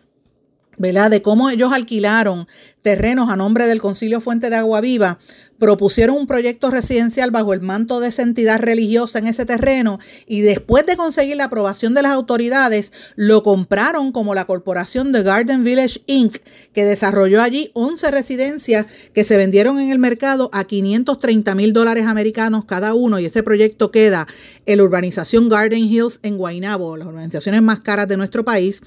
[0.78, 1.12] ¿verdad?
[1.12, 2.48] De cómo ellos alquilaron
[2.82, 5.20] terrenos a nombre del Concilio Fuente de Agua Viva
[5.62, 10.42] propusieron un proyecto residencial bajo el manto de esa entidad religiosa en ese terreno y
[10.42, 15.64] después de conseguir la aprobación de las autoridades, lo compraron como la corporación de Garden
[15.64, 16.38] Village Inc.,
[16.74, 22.08] que desarrolló allí 11 residencias que se vendieron en el mercado a 530 mil dólares
[22.08, 24.26] americanos cada uno y ese proyecto queda
[24.66, 28.82] en la urbanización Garden Hills en Guaynabo, las urbanizaciones más caras de nuestro país.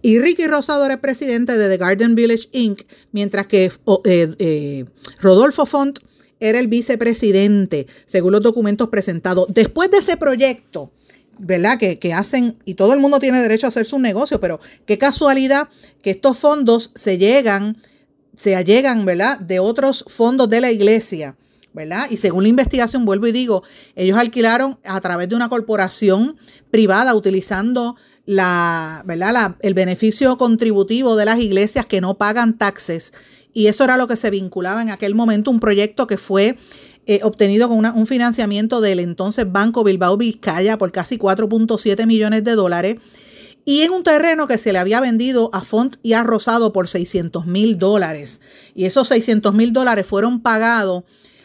[0.00, 3.72] Y Ricky Rosado era presidente de The Garden Village Inc., mientras que
[4.04, 4.84] eh, eh,
[5.20, 5.98] Rodolfo Font
[6.40, 9.46] era el vicepresidente, según los documentos presentados.
[9.50, 10.90] Después de ese proyecto,
[11.38, 11.78] ¿verdad?
[11.78, 14.98] Que, que, hacen, y todo el mundo tiene derecho a hacer su negocio, pero qué
[14.98, 15.68] casualidad
[16.02, 17.76] que estos fondos se llegan,
[18.36, 19.38] se allegan, ¿verdad?
[19.38, 21.36] De otros fondos de la iglesia,
[21.72, 22.08] ¿verdad?
[22.10, 23.62] Y según la investigación, vuelvo y digo,
[23.94, 26.36] ellos alquilaron a través de una corporación
[26.70, 27.96] privada utilizando
[28.30, 29.56] la, ¿verdad?
[29.58, 33.12] el beneficio contributivo de las iglesias que no pagan taxes
[33.52, 36.56] y eso era lo que se vinculaba en aquel momento, un proyecto que fue
[37.06, 42.52] eh, obtenido con un financiamiento del entonces Banco Bilbao Vizcaya por casi 4.7 millones de
[42.52, 42.96] dólares
[43.64, 46.86] y en un terreno que se le había vendido a Font y a Rosado por
[46.86, 48.40] 600 mil dólares.
[48.76, 51.02] Y esos 600 mil dólares fueron pagados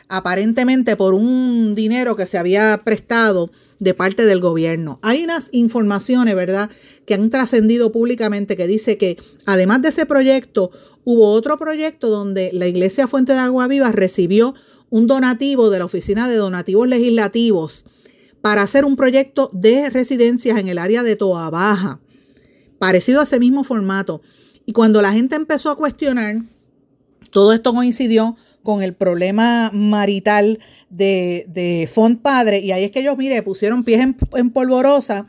[0.07, 4.99] aparentemente por un dinero que se había prestado de parte del gobierno.
[5.01, 6.69] Hay unas informaciones, ¿verdad?,
[7.05, 10.71] que han trascendido públicamente que dice que además de ese proyecto
[11.03, 14.55] hubo otro proyecto donde la Iglesia Fuente de Agua Viva recibió
[14.89, 17.85] un donativo de la Oficina de Donativos Legislativos
[18.41, 21.99] para hacer un proyecto de residencias en el área de Toa Baja,
[22.79, 24.21] parecido a ese mismo formato.
[24.65, 26.43] Y cuando la gente empezó a cuestionar,
[27.31, 32.99] todo esto coincidió con el problema marital de, de Font Padre, y ahí es que
[32.99, 35.27] ellos, mire, pusieron pies en, en polvorosa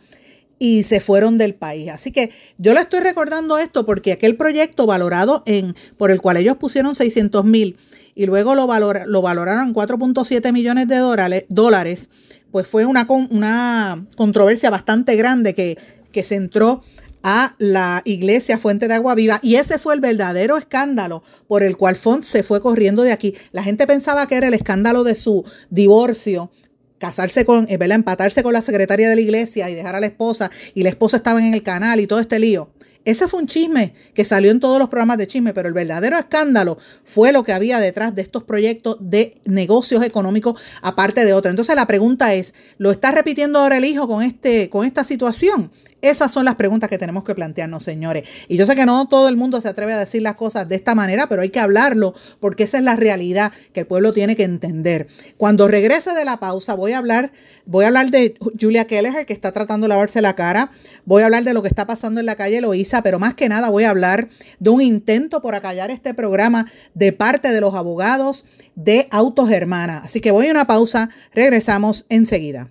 [0.59, 1.91] y se fueron del país.
[1.91, 6.39] Así que yo le estoy recordando esto porque aquel proyecto valorado en, por el cual
[6.39, 7.77] ellos pusieron 600 mil
[8.15, 12.09] y luego lo, lo valoraron 4.7 millones de dólares, dólares,
[12.51, 15.77] pues fue una, una controversia bastante grande que,
[16.11, 16.83] que centró
[17.23, 21.77] a la iglesia Fuente de Agua Viva y ese fue el verdadero escándalo por el
[21.77, 23.35] cual Font se fue corriendo de aquí.
[23.53, 26.51] La gente pensaba que era el escándalo de su divorcio
[26.99, 27.79] casarse con, eh.
[27.81, 31.19] Empatarse con la secretaria de la iglesia y dejar a la esposa y la esposa
[31.19, 32.71] estaba en el canal y todo este lío.
[33.07, 36.19] Ese fue un chisme que salió en todos los programas de chisme, pero el verdadero
[36.19, 41.53] escándalo fue lo que había detrás de estos proyectos de negocios económicos aparte de otros.
[41.53, 45.71] Entonces la pregunta es, ¿lo está repitiendo ahora el hijo con, este, con esta situación?
[46.03, 48.29] Esas son las preguntas que tenemos que plantearnos, señores.
[48.49, 50.77] Y yo sé que no todo el mundo se atreve a decir las cosas de
[50.77, 54.37] esta manera, pero hay que hablarlo porque esa es la realidad que el pueblo tiene
[54.37, 55.09] que entender.
[55.39, 57.33] Cuando regrese de la pausa voy a hablar,
[57.65, 60.71] voy a hablar de Julia Kelleher que está tratando de lavarse la cara,
[61.07, 63.49] voy a hablar de lo que está pasando en la calle Loíza, pero más que
[63.49, 64.29] nada voy a hablar
[64.61, 70.03] de un intento por acallar este programa de parte de los abogados de Autos Hermana.
[70.05, 72.71] Así que voy a una pausa, regresamos enseguida.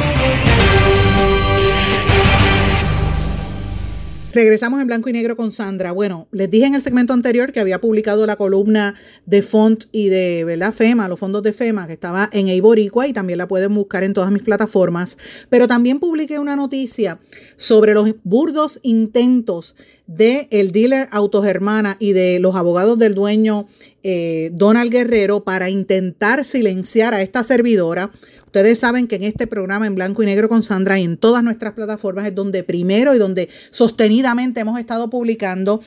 [4.33, 5.91] Regresamos en blanco y negro con Sandra.
[5.91, 10.07] Bueno, les dije en el segmento anterior que había publicado la columna de Font y
[10.07, 10.73] de ¿verdad?
[10.73, 14.13] FEMA, los fondos de FEMA, que estaba en Eiboricua y también la pueden buscar en
[14.13, 15.17] todas mis plataformas.
[15.49, 17.19] Pero también publiqué una noticia
[17.57, 19.75] sobre los burdos intentos
[20.15, 23.67] de el dealer Autogermana y de los abogados del dueño
[24.03, 28.11] eh, Donald Guerrero para intentar silenciar a esta servidora
[28.51, 31.41] Ustedes saben que en este programa en blanco y negro con Sandra y en todas
[31.41, 35.81] nuestras plataformas es donde primero y donde sostenidamente hemos estado publicando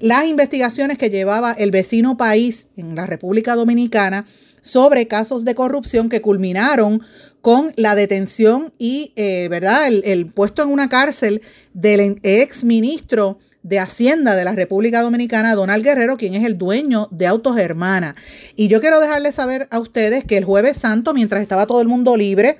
[0.00, 4.26] las investigaciones que llevaba el vecino país en la República Dominicana
[4.60, 7.02] sobre casos de corrupción que culminaron
[7.40, 11.40] con la detención y, eh, ¿verdad?, el, el, puesto en una cárcel
[11.72, 17.08] del ex ministro de Hacienda de la República Dominicana, Donald Guerrero, quien es el dueño
[17.10, 18.14] de Autos Hermana.
[18.56, 21.88] Y yo quiero dejarles saber a ustedes que el jueves santo, mientras estaba todo el
[21.88, 22.58] mundo libre,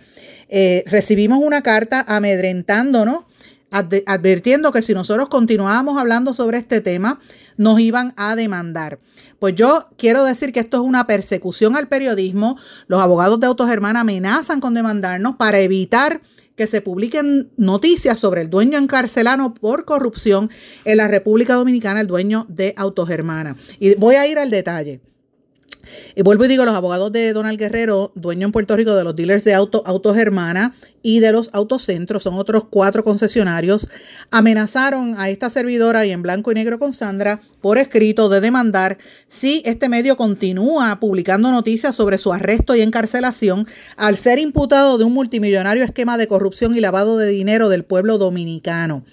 [0.49, 3.25] eh, recibimos una carta amedrentándonos,
[3.71, 7.21] advirtiendo que si nosotros continuábamos hablando sobre este tema,
[7.59, 8.99] nos iban a demandar.
[9.39, 12.57] Pues yo quiero decir que esto es una persecución al periodismo.
[12.87, 16.23] Los abogados de Autos Hermana amenazan con demandarnos para evitar
[16.59, 20.51] que se publiquen noticias sobre el dueño encarcelano por corrupción
[20.85, 23.57] en la República Dominicana, el dueño de Autogermana.
[23.79, 25.01] Y voy a ir al detalle.
[26.14, 29.14] Y vuelvo y digo, los abogados de Donald Guerrero, dueño en Puerto Rico de los
[29.14, 33.88] dealers de auto, Autos Hermana y de los autocentros, son otros cuatro concesionarios,
[34.31, 38.98] amenazaron a esta servidora y en blanco y negro con Sandra por escrito de demandar
[39.29, 45.05] si este medio continúa publicando noticias sobre su arresto y encarcelación al ser imputado de
[45.05, 49.05] un multimillonario esquema de corrupción y lavado de dinero del pueblo dominicano.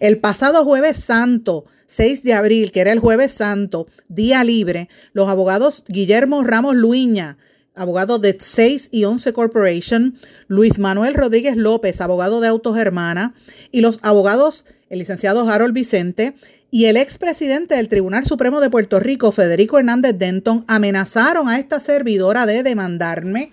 [0.00, 1.64] El pasado jueves santo,
[1.94, 7.36] 6 de abril, que era el jueves santo, día libre, los abogados Guillermo Ramos Luiña,
[7.74, 10.14] abogado de 6 y 11 Corporation,
[10.48, 13.34] Luis Manuel Rodríguez López, abogado de Autos Hermana,
[13.72, 16.34] y los abogados, el licenciado Harold Vicente,
[16.70, 21.78] y el expresidente del Tribunal Supremo de Puerto Rico, Federico Hernández Denton, amenazaron a esta
[21.78, 23.52] servidora de demandarme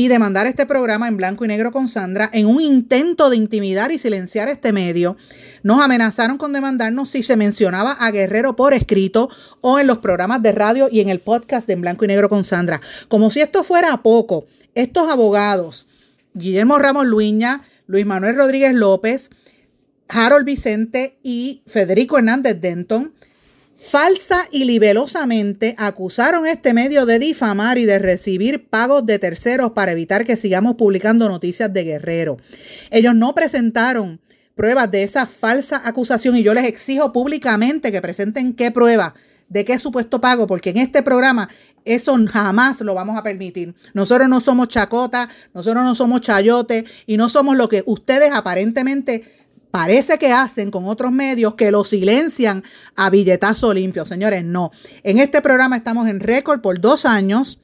[0.00, 3.92] y demandar este programa en blanco y negro con Sandra en un intento de intimidar
[3.92, 5.18] y silenciar este medio.
[5.62, 9.28] Nos amenazaron con demandarnos si se mencionaba a Guerrero por escrito
[9.60, 12.30] o en los programas de radio y en el podcast de en blanco y negro
[12.30, 12.80] con Sandra.
[13.08, 15.86] Como si esto fuera poco, estos abogados,
[16.32, 19.28] Guillermo Ramos Luiña, Luis Manuel Rodríguez López,
[20.08, 23.12] Harold Vicente y Federico Hernández Denton,
[23.80, 29.92] falsa y libelosamente acusaron este medio de difamar y de recibir pagos de terceros para
[29.92, 32.36] evitar que sigamos publicando noticias de Guerrero.
[32.90, 34.20] Ellos no presentaron
[34.54, 39.14] pruebas de esa falsa acusación y yo les exijo públicamente que presenten qué prueba
[39.48, 41.48] de qué supuesto pago, porque en este programa
[41.84, 43.74] eso jamás lo vamos a permitir.
[43.94, 49.39] Nosotros no somos chacota, nosotros no somos chayote y no somos lo que ustedes aparentemente
[49.70, 52.64] parece que hacen con otros medios que lo silencian
[52.96, 54.04] a billetazo limpio.
[54.04, 54.70] Señores, no.
[55.02, 57.60] En este programa estamos en récord por dos años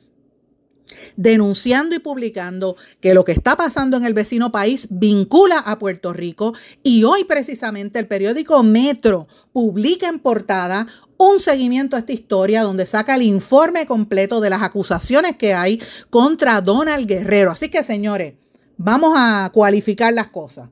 [1.17, 6.13] denunciando y publicando que lo que está pasando en el vecino país vincula a Puerto
[6.13, 10.87] Rico y hoy precisamente el periódico Metro publica en portada
[11.19, 15.81] un seguimiento a esta historia donde saca el informe completo de las acusaciones que hay
[16.11, 17.51] contra Donald Guerrero.
[17.51, 18.35] Así que señores,
[18.77, 20.71] vamos a cualificar las cosas.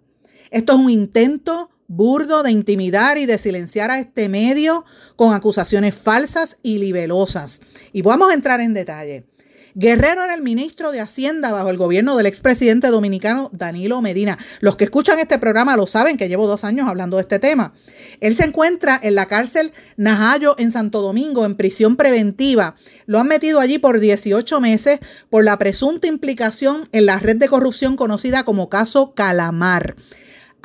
[0.54, 4.84] Esto es un intento burdo de intimidar y de silenciar a este medio
[5.16, 7.60] con acusaciones falsas y libelosas.
[7.92, 9.26] Y vamos a entrar en detalle.
[9.74, 14.38] Guerrero era el ministro de Hacienda bajo el gobierno del expresidente dominicano Danilo Medina.
[14.60, 17.74] Los que escuchan este programa lo saben que llevo dos años hablando de este tema.
[18.20, 22.76] Él se encuentra en la cárcel Najayo en Santo Domingo, en prisión preventiva.
[23.06, 27.48] Lo han metido allí por 18 meses por la presunta implicación en la red de
[27.48, 29.96] corrupción conocida como caso Calamar.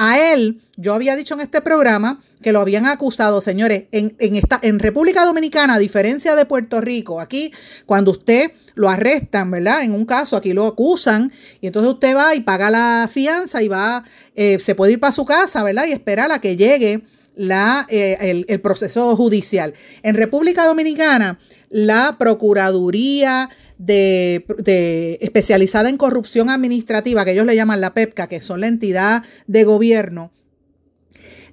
[0.01, 4.57] A él, yo había dicho en este programa que lo habían acusado, señores, en, esta,
[4.63, 7.51] en República Dominicana, a diferencia de Puerto Rico, aquí
[7.85, 9.83] cuando usted lo arrestan, ¿verdad?
[9.83, 13.67] En un caso, aquí lo acusan y entonces usted va y paga la fianza y
[13.67, 15.85] va, eh, se puede ir para su casa, ¿verdad?
[15.85, 17.01] Y esperar a que llegue
[17.35, 19.73] la, eh, el, el proceso judicial.
[20.01, 23.49] En República Dominicana, la Procuraduría,
[23.79, 29.23] de, especializada en corrupción administrativa, que ellos le llaman la PEPCA, que son la entidad
[29.47, 30.31] de gobierno,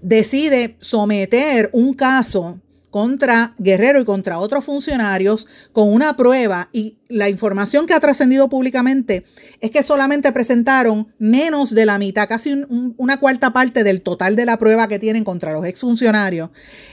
[0.02, 2.60] decide someter un caso
[2.90, 8.48] contra Guerrero y contra otros funcionarios con una prueba y la información que ha trascendido
[8.48, 9.24] públicamente
[9.60, 12.64] es que solamente presentaron menos de la mitad, casi
[12.96, 16.50] una cuarta parte del total de la prueba que tienen contra los exfuncionarios.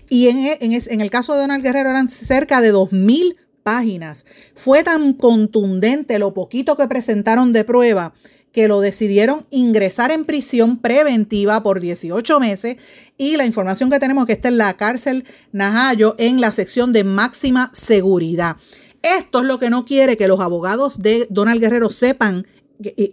[0.09, 4.25] Y en, en, el caso de Donald Guerrero eran cerca de 2.000 páginas.
[4.53, 8.13] Fue tan contundente lo poquito que presentaron de prueba
[8.53, 12.77] que lo decidieron ingresar en prisión preventiva por 18 meses
[13.17, 17.03] y la información que tenemos que está en la cárcel Najayo en la sección de
[17.03, 18.57] máxima seguridad.
[19.01, 22.47] Esto es lo que no quiere que los abogados de Donald Guerrero sepan,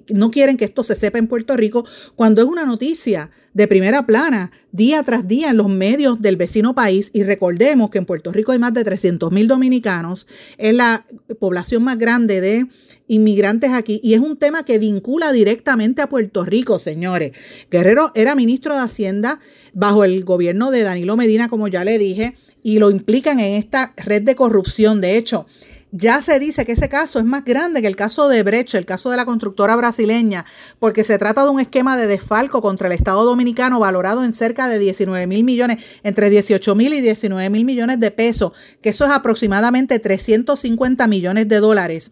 [0.09, 1.85] no quieren que esto se sepa en Puerto Rico
[2.17, 6.75] cuando es una noticia de primera plana día tras día en los medios del vecino
[6.75, 11.05] país y recordemos que en Puerto Rico hay más de 300 mil dominicanos, es la
[11.39, 12.67] población más grande de
[13.09, 17.33] inmigrantes aquí y es un tema que vincula directamente a Puerto Rico, señores.
[17.71, 19.41] Guerrero era ministro de Hacienda
[19.73, 23.95] bajo el gobierno de Danilo Medina, como ya le dije, y lo implican en esta
[23.97, 25.01] red de corrupción.
[25.01, 25.47] De hecho,
[25.93, 28.87] ya se dice que ese caso es más grande que el caso de Brecht, el
[28.87, 30.45] caso de la constructora brasileña,
[30.79, 34.69] porque se trata de un esquema de desfalco contra el Estado dominicano valorado en cerca
[34.69, 39.05] de 19 mil millones, entre 18 mil y 19 mil millones de pesos, que eso
[39.05, 42.11] es aproximadamente 350 millones de dólares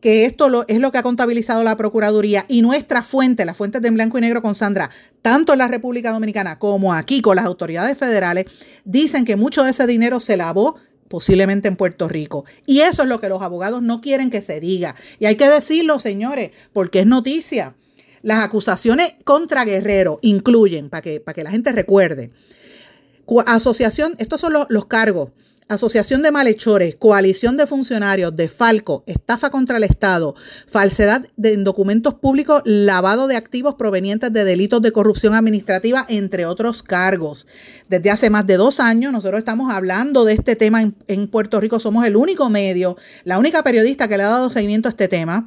[0.00, 3.82] que esto lo, es lo que ha contabilizado la Procuraduría y nuestra fuente, las fuentes
[3.82, 7.36] de en blanco y negro con Sandra, tanto en la República Dominicana como aquí con
[7.36, 8.46] las autoridades federales,
[8.84, 10.76] dicen que mucho de ese dinero se lavó
[11.10, 12.44] posiblemente en Puerto Rico.
[12.66, 14.94] Y eso es lo que los abogados no quieren que se diga.
[15.18, 17.74] Y hay que decirlo, señores, porque es noticia.
[18.22, 22.30] Las acusaciones contra Guerrero incluyen, para que, que la gente recuerde,
[23.46, 25.30] asociación, estos son los, los cargos,
[25.70, 30.34] asociación de malhechores, coalición de funcionarios, defalco, estafa contra el Estado,
[30.66, 36.82] falsedad de documentos públicos, lavado de activos provenientes de delitos de corrupción administrativa, entre otros
[36.82, 37.46] cargos.
[37.88, 41.60] Desde hace más de dos años nosotros estamos hablando de este tema en, en Puerto
[41.60, 41.78] Rico.
[41.78, 45.46] Somos el único medio, la única periodista que le ha dado seguimiento a este tema.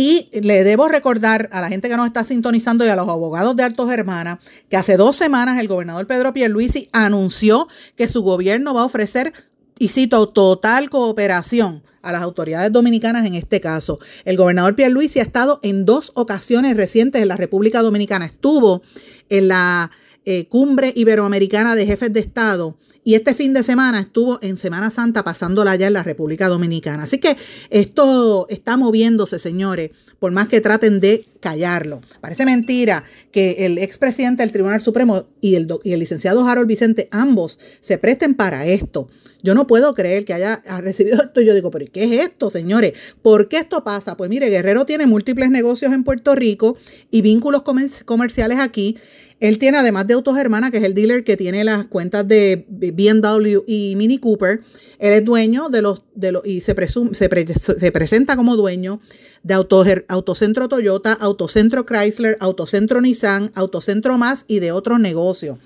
[0.00, 3.56] Y le debo recordar a la gente que nos está sintonizando y a los abogados
[3.56, 4.38] de Altos Hermanas
[4.70, 9.32] que hace dos semanas el gobernador Pedro Pierluisi anunció que su gobierno va a ofrecer
[9.76, 13.98] y cito, total cooperación a las autoridades dominicanas en este caso.
[14.24, 18.26] El gobernador Pierluisi ha estado en dos ocasiones recientes en la República Dominicana.
[18.26, 18.82] Estuvo
[19.28, 19.90] en la
[20.24, 24.90] eh, cumbre iberoamericana de jefes de Estado y este fin de semana estuvo en Semana
[24.90, 27.04] Santa pasándola allá en la República Dominicana.
[27.04, 27.36] Así que
[27.70, 32.00] esto está moviéndose, señores, por más que traten de callarlo.
[32.20, 37.08] Parece mentira que el expresidente del Tribunal Supremo y el, y el licenciado Harold Vicente
[37.10, 39.08] ambos se presten para esto.
[39.42, 41.40] Yo no puedo creer que haya recibido esto.
[41.40, 42.94] Yo digo, pero ¿qué es esto, señores?
[43.22, 44.16] ¿Por qué esto pasa?
[44.16, 46.76] Pues mire, Guerrero tiene múltiples negocios en Puerto Rico
[47.10, 47.62] y vínculos
[48.04, 48.96] comerciales aquí.
[49.40, 52.66] Él tiene, además de Autos Hermana, que es el dealer que tiene las cuentas de
[52.68, 54.62] BMW y Mini Cooper,
[54.98, 56.74] él es dueño de los, de los y se,
[57.12, 59.00] se, se presenta como dueño
[59.44, 65.58] de Autocentro Toyota, Autocentro Chrysler, Autocentro Nissan, Autocentro Más y de otros negocios.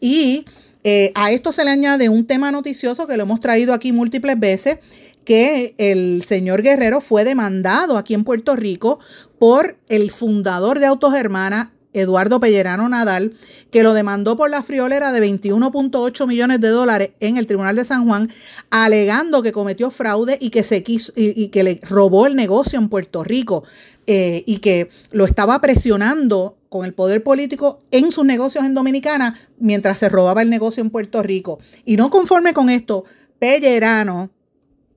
[0.00, 0.44] Y
[0.84, 4.38] eh, a esto se le añade un tema noticioso que lo hemos traído aquí múltiples
[4.38, 4.78] veces,
[5.24, 8.98] que el señor Guerrero fue demandado aquí en Puerto Rico
[9.38, 13.34] por el fundador de Autos Hermana, Eduardo Pellerano Nadal,
[13.70, 17.84] que lo demandó por la friolera de 21.8 millones de dólares en el Tribunal de
[17.84, 18.30] San Juan,
[18.70, 22.88] alegando que cometió fraude y que, se quiso, y, que le robó el negocio en
[22.88, 23.64] Puerto Rico
[24.06, 29.38] eh, y que lo estaba presionando con el poder político en sus negocios en Dominicana
[29.58, 31.58] mientras se robaba el negocio en Puerto Rico.
[31.84, 33.04] Y no conforme con esto,
[33.38, 34.30] Pellerano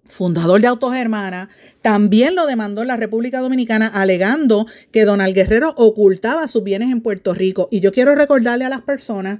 [0.05, 1.49] fundador de Autos Hermanas,
[1.81, 7.01] también lo demandó en la República Dominicana alegando que Donald Guerrero ocultaba sus bienes en
[7.01, 7.67] Puerto Rico.
[7.71, 9.39] Y yo quiero recordarle a las personas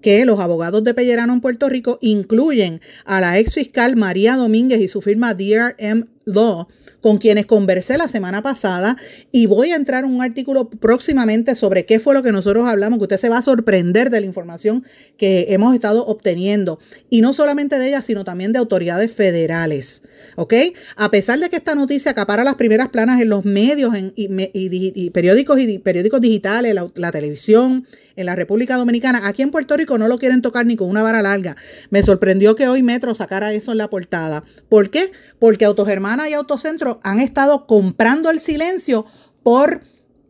[0.00, 4.80] que los abogados de Pellerano en Puerto Rico incluyen a la ex fiscal María Domínguez
[4.80, 6.68] y su firma DRM Law,
[7.00, 8.96] con quienes conversé la semana pasada
[9.32, 12.98] y voy a entrar en un artículo próximamente sobre qué fue lo que nosotros hablamos,
[12.98, 14.84] que usted se va a sorprender de la información
[15.16, 16.78] que hemos estado obteniendo.
[17.08, 20.02] Y no solamente de ella, sino también de autoridades federales.
[20.36, 20.54] ¿Ok?
[20.96, 25.58] A pesar de que esta noticia acapara las primeras planas en los medios y, periódicos
[25.58, 27.86] y periódicos digitales, la televisión,
[28.20, 29.26] en la República Dominicana.
[29.26, 31.56] Aquí en Puerto Rico no lo quieren tocar ni con una vara larga.
[31.90, 34.44] Me sorprendió que hoy Metro sacara eso en la portada.
[34.68, 35.10] ¿Por qué?
[35.38, 39.06] Porque Autogermana y Autocentro han estado comprando el silencio
[39.42, 39.82] por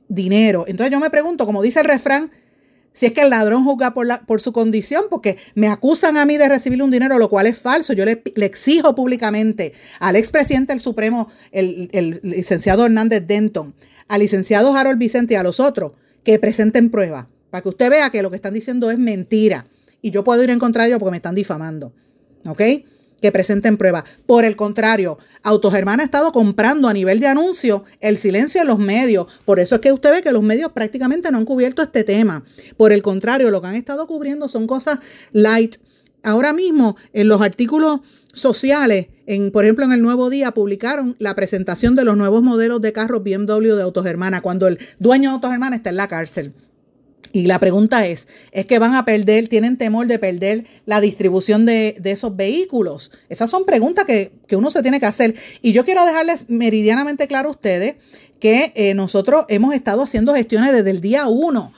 [0.08, 0.64] dinero.
[0.66, 2.30] Entonces yo me pregunto, como dice el refrán,
[2.92, 6.48] si es que el ladrón juzga por, su condición, porque me acusan a mí de
[6.48, 7.92] recibir un dinero, lo cual es falso.
[7.92, 13.74] Yo le, exijo públicamente al expresidente del Supremo, el, el licenciado Hernández Denton,
[14.08, 15.92] al licenciado Harold Vicente y a los otros,
[16.24, 19.66] que presenten pruebas para que usted vea que lo que están diciendo es mentira.
[20.02, 21.92] Y yo puedo ir en contra ellos porque me están difamando.
[22.46, 22.62] ¿Ok?
[23.20, 24.04] Que presenten pruebas.
[24.24, 28.78] Por el contrario, Autogermana ha estado comprando a nivel de anuncio el silencio en los
[28.78, 29.26] medios.
[29.44, 32.44] Por eso es que usted ve que los medios prácticamente no han cubierto este tema.
[32.78, 35.00] Por el contrario, lo que han estado cubriendo son cosas
[35.32, 35.76] light.
[36.22, 38.00] Ahora mismo, en los artículos
[38.32, 42.80] sociales, en, por ejemplo, en el Nuevo Día publicaron la presentación de los nuevos modelos
[42.82, 46.52] de carros BMW de Autogermana, cuando el dueño de Autogermana está en la cárcel.
[47.32, 51.64] Y la pregunta es, ¿es que van a perder, tienen temor de perder la distribución
[51.64, 53.12] de, esos vehículos?
[53.28, 55.34] Esas son preguntas que, uno se tiene que hacer.
[55.62, 57.96] Y yo quiero dejarles meridianamente claro a ustedes
[58.40, 61.72] que eh, nosotros hemos estado haciendo gestiones desde el día uno,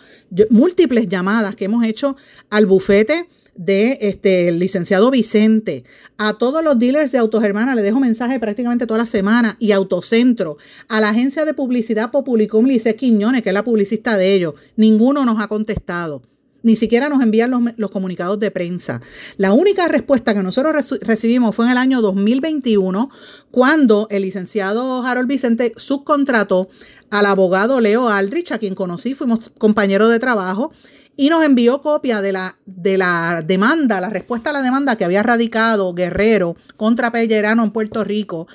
[0.49, 2.17] múltiples llamadas que hemos hecho
[2.49, 5.85] al bufete de este licenciado Vicente.
[6.19, 10.57] A todos los dealers de Autogermana le dejo mensaje prácticamente toda la semana y Autocentro.
[10.89, 14.55] A la agencia de publicidad Populicum Lice Quiñones, que es la publicista de ellos.
[14.77, 16.23] Ninguno nos ha contestado.
[16.63, 19.01] Ni siquiera nos envían los, comunicados de prensa.
[19.37, 23.11] La única respuesta que nosotros recibimos fue en el año 2021,
[23.51, 26.69] cuando el licenciado Harold Vicente subcontrató
[27.11, 30.73] al abogado Leo Aldrich, a quien conocí, fuimos compañeros de trabajo,
[31.17, 35.05] y nos envió copia de la, de la demanda, la respuesta a la demanda que
[35.05, 38.47] había radicado Guerrero contra Pellerano en Puerto Rico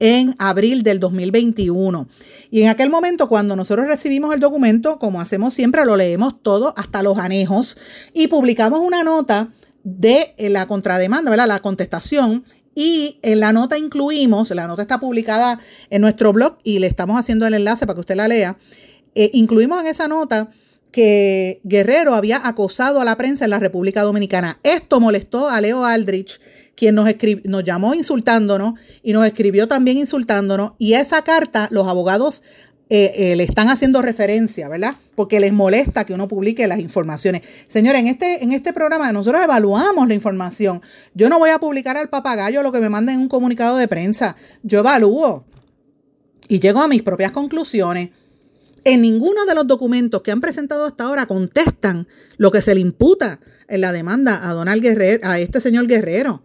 [0.00, 2.08] en abril del 2021.
[2.50, 6.74] Y en aquel momento, cuando nosotros recibimos el documento, como hacemos siempre, lo leemos todo
[6.76, 7.78] hasta los anejos
[8.14, 9.50] y publicamos una nota
[9.84, 11.46] de la contrademanda, ¿verdad?
[11.46, 12.44] La contestación.
[12.74, 15.58] Y en la nota incluimos, la nota está publicada
[15.88, 18.58] en nuestro blog y le estamos haciendo el enlace para que usted la lea.
[19.14, 20.50] Eh, incluimos en esa nota
[20.96, 24.58] que Guerrero había acosado a la prensa en la República Dominicana.
[24.62, 26.40] Esto molestó a Leo Aldrich,
[26.74, 27.06] quien nos,
[27.44, 30.72] nos llamó insultándonos y nos escribió también insultándonos.
[30.78, 32.42] Y esa carta los abogados
[32.88, 34.94] eh, eh, le están haciendo referencia, ¿verdad?
[35.14, 37.42] Porque les molesta que uno publique las informaciones.
[37.68, 40.80] Señores, en este, en este programa nosotros evaluamos la información.
[41.12, 43.86] Yo no voy a publicar al papagayo lo que me manden en un comunicado de
[43.86, 44.34] prensa.
[44.62, 45.44] Yo evalúo
[46.48, 48.12] y llego a mis propias conclusiones.
[48.86, 52.06] En ninguno de los documentos que han presentado hasta ahora contestan
[52.36, 56.44] lo que se le imputa en la demanda a Donald Guerrero, a este señor Guerrero.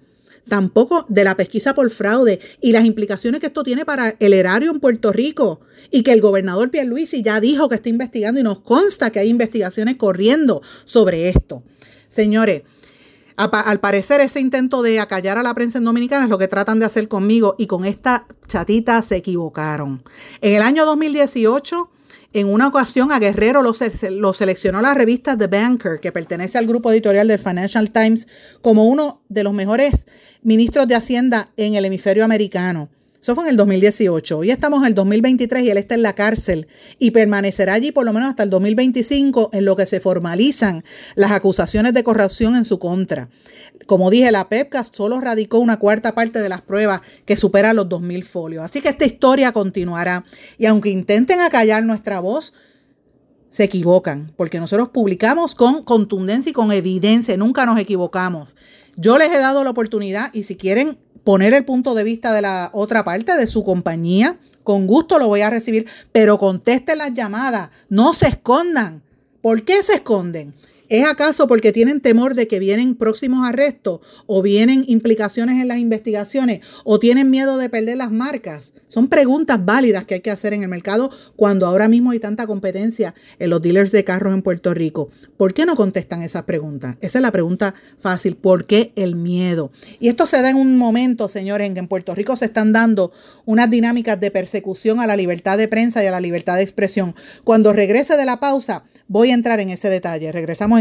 [0.50, 4.72] Tampoco de la pesquisa por fraude y las implicaciones que esto tiene para el erario
[4.72, 5.62] en Puerto Rico
[5.92, 9.30] y que el gobernador Pierluisi ya dijo que está investigando y nos consta que hay
[9.30, 11.62] investigaciones corriendo sobre esto.
[12.08, 12.64] Señores,
[13.36, 16.80] al parecer ese intento de acallar a la prensa en Dominicana es lo que tratan
[16.80, 20.02] de hacer conmigo y con esta chatita se equivocaron.
[20.42, 21.92] En el año 2018
[22.34, 23.74] en una ocasión a Guerrero lo,
[24.34, 28.28] seleccionó la revista The Banker, que pertenece al grupo editorial del Financial Times,
[28.62, 30.06] como uno de los mejores
[30.42, 32.90] ministros de Hacienda en el hemisferio americano.
[33.22, 34.40] Eso fue en el 2018.
[34.40, 36.68] Hoy estamos en el 2023 y él está en la cárcel
[36.98, 41.30] y permanecerá allí por lo menos hasta el 2025 en lo que se formalizan las
[41.30, 43.30] acusaciones de corrupción en su contra.
[43.86, 47.86] Como dije, la PEPCA solo radicó una cuarta parte de las pruebas que superan los
[47.90, 48.66] 2.000 folios.
[48.66, 50.26] Así que esta historia continuará.
[50.58, 52.56] Y aunque intenten acallar nuestra voz,
[53.50, 58.56] se equivocan, porque nosotros publicamos con contundencia y con evidencia, nunca nos equivocamos.
[58.96, 62.42] Yo les he dado la oportunidad y si quieren poner el punto de vista de
[62.42, 64.38] la otra parte, de su compañía.
[64.64, 69.02] Con gusto lo voy a recibir, pero contesten las llamadas, no se escondan.
[69.42, 70.54] ¿Por qué se esconden?
[70.92, 75.78] ¿Es acaso porque tienen temor de que vienen próximos arrestos o vienen implicaciones en las
[75.78, 78.74] investigaciones o tienen miedo de perder las marcas?
[78.90, 82.46] Son preguntas válidas que hay que hacer en el mercado cuando ahora mismo hay tanta
[82.46, 85.08] competencia en los dealers de carros en Puerto Rico.
[85.38, 86.98] ¿Por qué no contestan esas preguntas?
[87.00, 88.36] Esa es la pregunta fácil.
[88.36, 89.72] ¿Por qué el miedo?
[90.02, 92.74] Y esto se da en un momento, señores, en que en Puerto Rico se están
[92.74, 93.14] dando
[93.46, 97.16] unas dinámicas de persecución a la libertad de prensa y a la libertad de expresión.
[97.46, 100.34] Cuando regrese de la pausa, voy a entrar en ese detalle.
[100.34, 100.81] Regresamos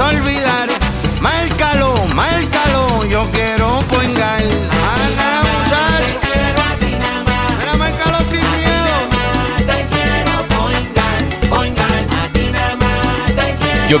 [0.00, 0.68] Olvidar.
[1.20, 4.42] Márcalo, márcalo, yo quiero poingar.
[4.42, 6.18] Ana, muchacho.
[6.20, 6.86] Quiero a ti.
[7.58, 8.94] Mira, márcalo sin miedo.
[9.58, 12.00] Te quiero poingar, poingar.
[12.22, 13.88] A ti nada más te quiero.
[13.88, 14.00] Yo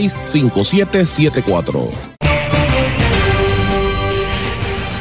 [0.00, 1.90] 939-336-5774.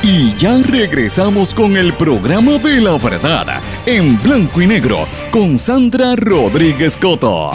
[0.02, 6.16] Y ya regresamos con el programa de la verdad, en blanco y negro, con Sandra
[6.16, 7.52] Rodríguez Coto.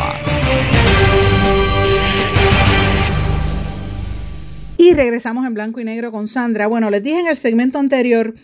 [4.77, 6.67] Y regresamos en blanco y negro con Sandra.
[6.67, 8.35] Bueno, les dije en el segmento anterior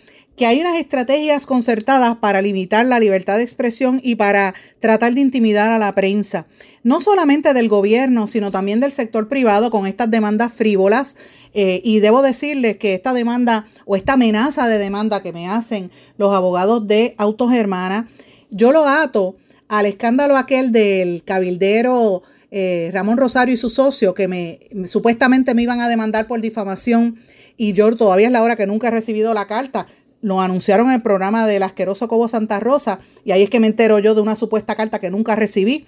[0.41, 5.21] que hay unas estrategias concertadas para limitar la libertad de expresión y para tratar de
[5.21, 6.47] intimidar a la prensa,
[6.83, 11.15] no solamente del gobierno, sino también del sector privado con estas demandas frívolas.
[11.53, 15.91] Eh, y debo decirles que esta demanda o esta amenaza de demanda que me hacen
[16.17, 18.07] los abogados de Autos Hermanas,
[18.49, 19.37] yo lo ato
[19.69, 25.65] al escándalo aquel del cabildero eh, Ramón Rosario y su socio que me supuestamente me
[25.65, 27.19] iban a demandar por difamación
[27.59, 29.87] y yo todavía es la hora que nunca he recibido la carta.
[30.23, 33.67] Lo anunciaron en el programa del asqueroso Cobo Santa Rosa y ahí es que me
[33.67, 35.87] entero yo de una supuesta carta que nunca recibí.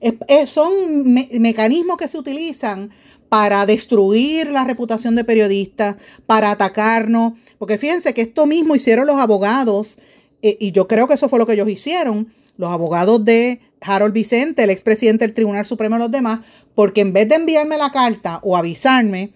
[0.00, 2.90] Es- son me- mecanismos que se utilizan
[3.28, 9.16] para destruir la reputación de periodistas, para atacarnos, porque fíjense que esto mismo hicieron los
[9.16, 9.98] abogados,
[10.42, 12.28] eh, y yo creo que eso fue lo que ellos hicieron,
[12.58, 16.40] los abogados de Harold Vicente, el expresidente del Tribunal Supremo y los demás,
[16.74, 19.32] porque en vez de enviarme la carta o avisarme,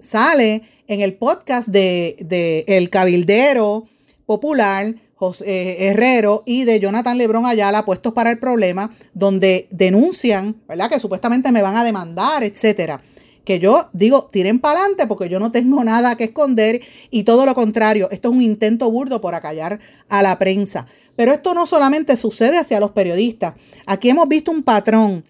[0.00, 3.86] sale en el podcast de, de El Cabildero
[4.26, 10.56] Popular, José eh, Herrero y de Jonathan Lebrón Ayala, puestos para el problema, donde denuncian,
[10.66, 10.90] ¿verdad?
[10.90, 13.02] Que supuestamente me van a demandar, etcétera.
[13.44, 16.80] Que yo digo, tiren para adelante porque yo no tengo nada que esconder
[17.10, 20.86] y todo lo contrario, esto es un intento burdo por acallar a la prensa.
[21.16, 23.54] Pero esto no solamente sucede hacia los periodistas.
[23.86, 25.24] Aquí hemos visto un patrón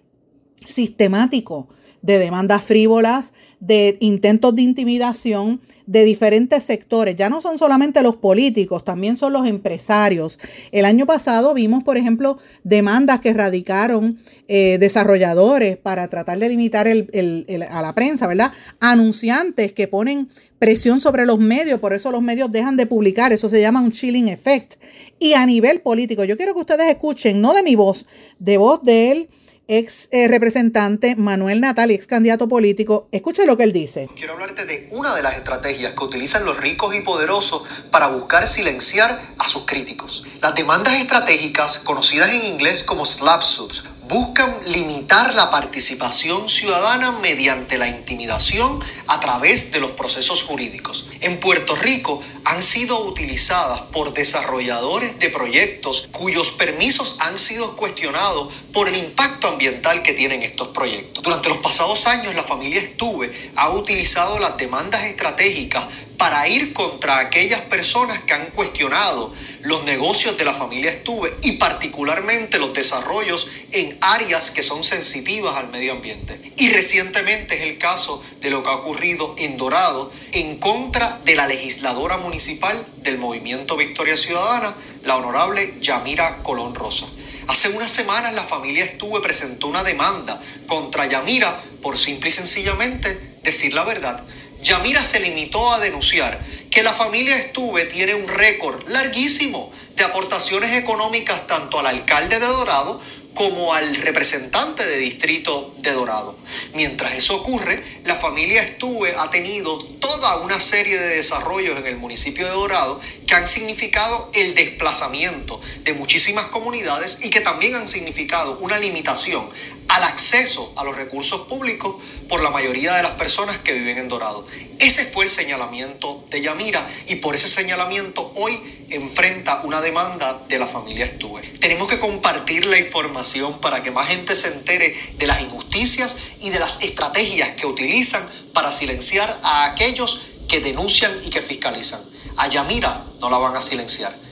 [0.67, 1.67] sistemático
[2.03, 7.17] de demandas frívolas, de intentos de intimidación de diferentes sectores.
[7.17, 10.39] Ya no son solamente los políticos, también son los empresarios.
[10.71, 16.87] El año pasado vimos, por ejemplo, demandas que radicaron eh, desarrolladores para tratar de limitar
[16.87, 18.53] a la prensa, ¿verdad?
[18.81, 20.29] Anunciantes que ponen
[20.59, 23.93] presión sobre los medios, por eso los medios dejan de publicar, eso se llama un
[23.93, 24.75] chilling effect.
[25.19, 28.07] Y a nivel político, yo quiero que ustedes escuchen, no de mi voz,
[28.39, 29.29] de voz de él
[29.69, 33.09] ex eh, representante Manuel Natal, ex candidato político.
[33.13, 34.09] Escuche lo que él dice.
[34.17, 38.49] Quiero hablarte de una de las estrategias que utilizan los ricos y poderosos para buscar
[38.49, 40.25] silenciar a sus críticos.
[40.41, 47.77] Las demandas estratégicas, conocidas en inglés como slap suits, buscan limitar la participación ciudadana mediante
[47.77, 51.09] la intimidación a través de los procesos jurídicos.
[51.21, 58.53] En Puerto Rico han sido utilizadas por desarrolladores de proyectos cuyos permisos han sido cuestionados
[58.73, 61.23] por el impacto ambiental que tienen estos proyectos.
[61.23, 65.85] Durante los pasados años, la familia Estuve ha utilizado las demandas estratégicas
[66.17, 69.33] para ir contra aquellas personas que han cuestionado
[69.63, 75.57] los negocios de la familia Estuve y particularmente los desarrollos en áreas que son sensitivas
[75.57, 76.53] al medio ambiente.
[76.57, 81.35] Y recientemente es el caso de lo que ha ocurrido en Dorado en contra de
[81.35, 87.07] la legisladora municipal del movimiento Victoria Ciudadana, la honorable Yamira Colón Rosa.
[87.47, 93.19] Hace unas semanas la familia Estuve presentó una demanda contra Yamira por simple y sencillamente
[93.43, 94.23] decir la verdad,
[94.61, 96.39] Yamira se limitó a denunciar
[96.79, 102.47] que la familia Estuve tiene un récord larguísimo de aportaciones económicas tanto al alcalde de
[102.47, 103.01] Dorado
[103.35, 106.39] como al representante de distrito de Dorado.
[106.75, 111.97] Mientras eso ocurre, la familia Estuve ha tenido toda una serie de desarrollos en el
[111.97, 117.89] municipio de Dorado que han significado el desplazamiento de muchísimas comunidades y que también han
[117.89, 119.51] significado una limitación
[119.89, 121.97] al acceso a los recursos públicos
[122.29, 124.47] por la mayoría de las personas que viven en Dorado.
[124.79, 130.59] Ese fue el señalamiento de Yamira y por ese señalamiento hoy enfrenta una demanda de
[130.59, 131.43] la familia Estuve.
[131.59, 136.51] Tenemos que compartir la información para que más gente se entere de las injusticias y
[136.51, 142.01] de las estrategias que utilizan para silenciar a aquellos que denuncian y que fiscalizan.
[142.37, 144.28] A Yamira no la van a silenciar.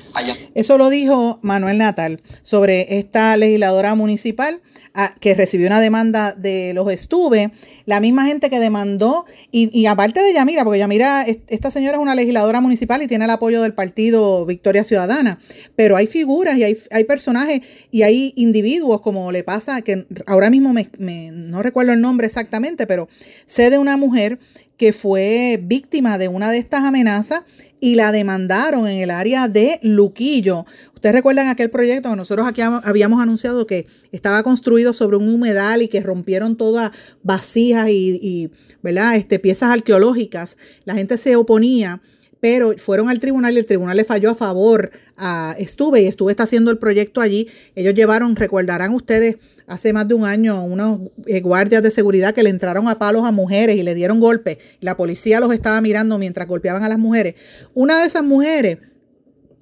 [0.54, 4.60] Eso lo dijo Manuel Natal sobre esta legisladora municipal
[5.20, 7.50] que recibió una demanda de los Estuve,
[7.84, 11.98] la misma gente que demandó, y, y aparte de Yamira, porque Yamira, es- esta señora
[11.98, 15.38] es una legisladora municipal y tiene el apoyo del partido Victoria Ciudadana,
[15.76, 17.60] pero hay figuras y hay, personajes
[17.90, 20.88] y hay individuos, como le pasa, que ahora mismo me-
[21.30, 23.06] no recuerdo el nombre exactamente, pero
[23.46, 24.38] sé de una mujer
[24.76, 27.42] que fue víctima de una de estas amenazas
[27.80, 30.64] y la demandaron en el área de Luquillo.
[30.94, 35.28] Ustedes recuerdan aquel proyecto que nosotros aquí hab- habíamos anunciado que estaba construido sobre un
[35.28, 36.90] humedal y que rompieron todas
[37.22, 38.50] vasijas y, y,
[38.82, 39.16] ¿verdad?
[39.16, 40.56] Este, piezas arqueológicas.
[40.84, 42.00] La gente se oponía,
[42.46, 46.30] pero fueron al tribunal y el tribunal le falló a favor a Estuve y Estuve
[46.30, 47.48] está haciendo el proyecto allí.
[47.74, 52.44] Ellos llevaron, recordarán ustedes, hace más de un año unos eh, guardias de seguridad que
[52.44, 54.58] le entraron a palos a mujeres y le dieron golpes.
[54.80, 57.34] La policía los estaba mirando mientras golpeaban a las mujeres.
[57.74, 58.78] Una de esas mujeres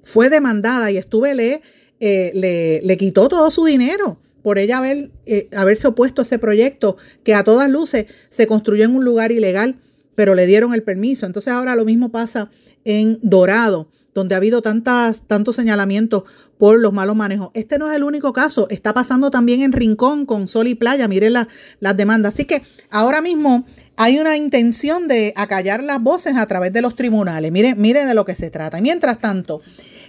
[0.03, 1.63] fue demandada y Estuve le,
[1.99, 6.37] eh, le, le quitó todo su dinero por ella haber, eh, haberse opuesto a ese
[6.37, 9.77] proyecto que a todas luces se construyó en un lugar ilegal,
[10.13, 11.25] pero le dieron el permiso.
[11.25, 12.51] Entonces ahora lo mismo pasa
[12.85, 16.23] en Dorado, donde ha habido tantas, tantos señalamientos
[16.57, 17.49] por los malos manejos.
[17.53, 21.07] Este no es el único caso, está pasando también en Rincón con Sol y Playa,
[21.09, 21.49] miren la-
[21.81, 22.33] las demandas.
[22.33, 23.65] Así que ahora mismo
[23.97, 27.51] hay una intención de acallar las voces a través de los tribunales.
[27.51, 28.79] Miren, miren de lo que se trata.
[28.79, 29.61] Y mientras tanto,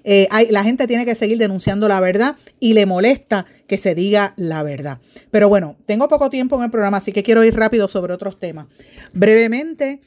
[0.04, 4.34] eh, la gente tiene que seguir denunciando la verdad y le molesta que se diga
[4.36, 5.00] la verdad.
[5.32, 8.38] Pero bueno, tengo poco tiempo en el programa, así que quiero ir rápido sobre otros
[8.38, 8.66] temas.
[9.12, 10.00] Brevemente,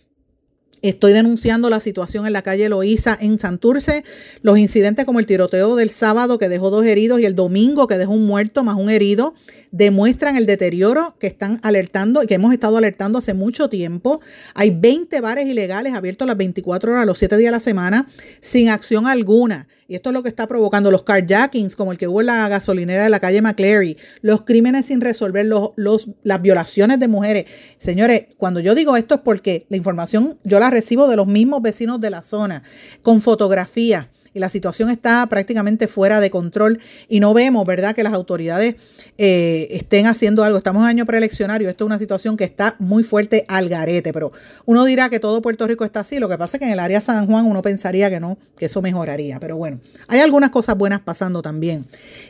[0.82, 4.06] Estoy denunciando la situación en la calle Loíza en Santurce,
[4.42, 7.98] los incidentes como el tiroteo del sábado que dejó dos heridos y el domingo que
[7.98, 9.34] dejó un muerto más un herido,
[9.72, 14.22] demuestran el deterioro que están alertando y que hemos estado alertando hace mucho tiempo.
[14.54, 18.08] Hay 20 bares ilegales abiertos las 24 horas, los 7 días a la semana,
[18.42, 19.68] sin acción alguna.
[19.88, 22.48] Y esto es lo que está provocando los carjackings, como el que hubo en la
[22.48, 27.46] gasolinera de la calle McCleary, los crímenes sin resolver, los, los, las violaciones de mujeres.
[27.80, 31.62] Señores, cuando yo digo esto es porque la información yo la recibo de los mismos
[31.62, 32.64] vecinos de la zona,
[33.02, 34.08] con fotografías.
[34.34, 38.76] Y la situación está prácticamente fuera de control y no vemos, ¿verdad?, que las autoridades
[39.18, 40.58] eh, estén haciendo algo.
[40.58, 44.32] Estamos en año preeleccionario, esto es una situación que está muy fuerte al garete, pero
[44.66, 46.20] uno dirá que todo Puerto Rico está así.
[46.20, 48.66] Lo que pasa es que en el área San Juan uno pensaría que no, que
[48.66, 49.40] eso mejoraría.
[49.40, 51.86] Pero bueno, hay algunas cosas buenas pasando también.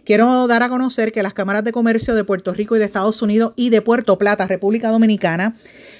[0.06, 3.22] Quiero dar a conocer que las cámaras de comercio de Puerto Rico y de Estados
[3.22, 5.56] Unidos y de Puerto Plata, República Dominicana,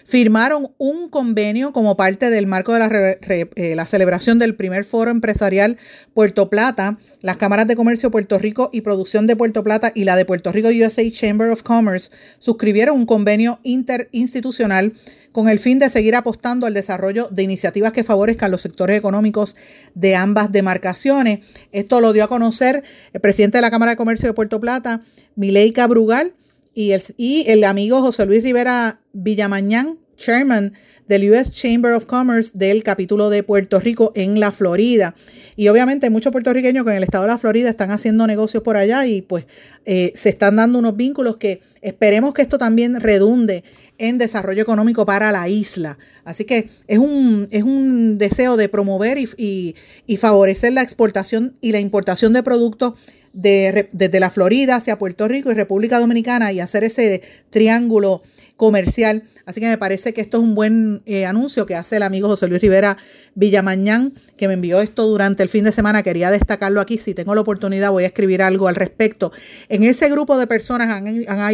[0.10, 4.84] firmaron un convenio como parte del marco de la, re- eh, la celebración del primer
[4.84, 5.78] foro empresarial
[6.16, 10.16] Puerto Plata, las cámaras de comercio Puerto Rico y producción de Puerto Plata y la
[10.16, 14.94] de Puerto Rico USA Chamber of Commerce suscribieron un convenio interinstitucional
[15.32, 19.56] con el fin de seguir apostando al desarrollo de iniciativas que favorezcan los sectores económicos
[19.94, 21.42] de ambas demarcaciones.
[21.72, 22.84] Esto lo dio a conocer
[23.14, 25.02] el presidente de la Cámara de Comercio de Puerto Plata,
[25.36, 26.34] Mileika Brugal,
[26.74, 30.74] y el, y el amigo José Luis Rivera Villamañán, chairman
[31.08, 35.16] del US Chamber of Commerce del capítulo de Puerto Rico en la Florida.
[35.56, 38.78] Y obviamente muchos puertorriqueños que en el estado de la Florida están haciendo negocios por
[38.78, 39.46] allá y pues
[39.86, 43.64] eh, se están dando unos vínculos que esperemos que esto también redunde
[43.98, 45.98] en desarrollo económico para la isla.
[46.24, 51.58] Así que es un, es un deseo de promover y, y, y favorecer la exportación
[51.60, 52.94] y la importación de productos
[53.34, 58.22] de, desde la Florida hacia Puerto Rico y República Dominicana y hacer ese triángulo
[58.60, 59.24] comercial.
[59.46, 62.28] Así que me parece que esto es un buen eh, anuncio que hace el amigo
[62.28, 62.98] José Luis Rivera
[63.34, 66.04] Villamañán, que me envió esto durante el fin de semana.
[66.04, 66.98] Quería destacarlo aquí.
[66.98, 69.32] Si tengo la oportunidad, voy a escribir algo al respecto.
[69.70, 71.02] En ese grupo de personas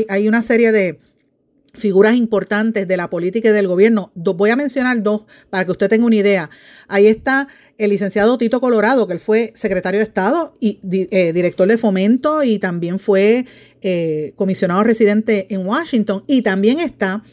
[0.10, 1.00] hay, una serie de
[1.76, 4.12] figuras importantes de la política y del gobierno.
[4.16, 6.50] Voy a mencionar dos para que usted tenga una idea.
[6.88, 7.48] Ahí está
[7.78, 12.44] el licenciado Tito Colorado, que él fue secretario de Estado y eh, director de fomento
[12.44, 13.46] y también fue
[13.82, 16.24] eh, comisionado residente en Washington.
[16.28, 17.24] Y también está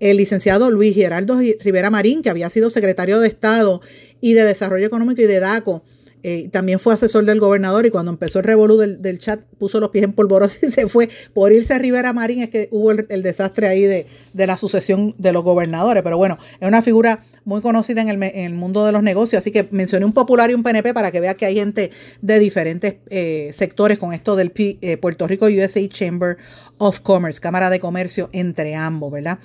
[0.00, 3.80] el licenciado Luis Geraldo Rivera Marín, que había sido secretario de Estado
[4.20, 5.84] y de Desarrollo Económico y de DACO,
[6.24, 9.90] eh, también fue asesor del gobernador y cuando empezó el revolú del, chat puso los
[9.90, 13.22] pies en polvorosa y se fue por irse a Rivera Marín es que hubo el,
[13.22, 16.02] desastre ahí de, la sucesión de los gobernadores.
[16.02, 19.66] Pero bueno, es una figura muy conocida en el, mundo de los negocios, así que
[19.72, 23.50] mencioné un popular y un PNP para que vea que hay gente de diferentes eh,
[23.52, 26.36] sectores con esto del eh, Puerto Rico USA Chamber
[26.78, 29.38] of Commerce, Cámara de Comercio entre ambos, ¿verdad?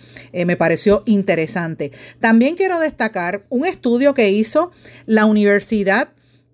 [0.45, 1.91] me pareció interesante.
[2.19, 4.71] También quiero destacar un estudio que hizo
[5.05, 6.09] la Universidad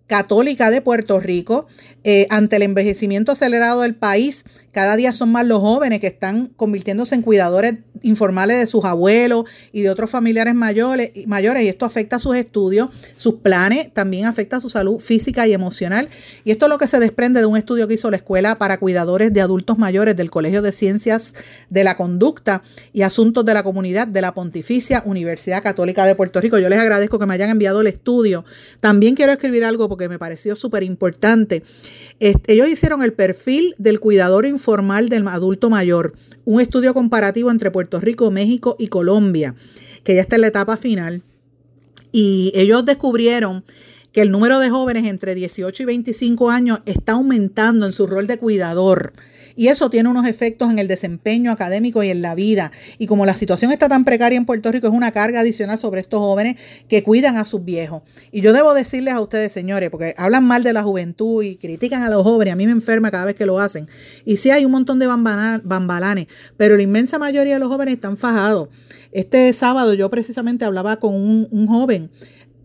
[0.07, 1.67] Católica de Puerto Rico
[2.03, 6.47] eh, ante el envejecimiento acelerado del país, cada día son más los jóvenes que están
[6.55, 11.85] convirtiéndose en cuidadores informales de sus abuelos y de otros familiares mayores, mayores y esto
[11.85, 16.09] afecta a sus estudios, sus planes, también afecta a su salud física y emocional.
[16.43, 18.79] Y esto es lo que se desprende de un estudio que hizo la Escuela para
[18.79, 21.33] Cuidadores de Adultos Mayores del Colegio de Ciencias
[21.69, 26.41] de la Conducta y Asuntos de la Comunidad de la Pontificia Universidad Católica de Puerto
[26.41, 26.57] Rico.
[26.57, 28.43] Yo les agradezco que me hayan enviado el estudio.
[28.79, 31.63] También quiero escribir algo porque me pareció súper importante
[32.47, 34.62] ellos hicieron el perfil del cuidador informal
[35.09, 36.13] del adulto mayor,
[36.45, 39.55] un estudio comparativo entre Puerto Rico, México y Colombia,
[40.03, 41.21] que ya está en la etapa final.
[42.11, 43.63] Y ellos descubrieron
[44.13, 48.27] que el número de jóvenes entre 18 y 25 años está aumentando en su rol
[48.27, 49.13] de cuidador.
[49.55, 52.71] Y eso tiene unos efectos en el desempeño académico y en la vida.
[52.97, 56.01] Y como la situación está tan precaria en Puerto Rico, es una carga adicional sobre
[56.01, 58.03] estos jóvenes que cuidan a sus viejos.
[58.31, 62.01] Y yo debo decirles a ustedes, señores, porque hablan mal de la juventud y critican
[62.03, 63.87] a los jóvenes, a mí me enferma cada vez que lo hacen.
[64.25, 66.27] Y sí hay un montón de bambalanes,
[66.57, 68.69] pero la inmensa mayoría de los jóvenes están fajados.
[69.11, 72.09] Este sábado yo precisamente hablaba con un, un joven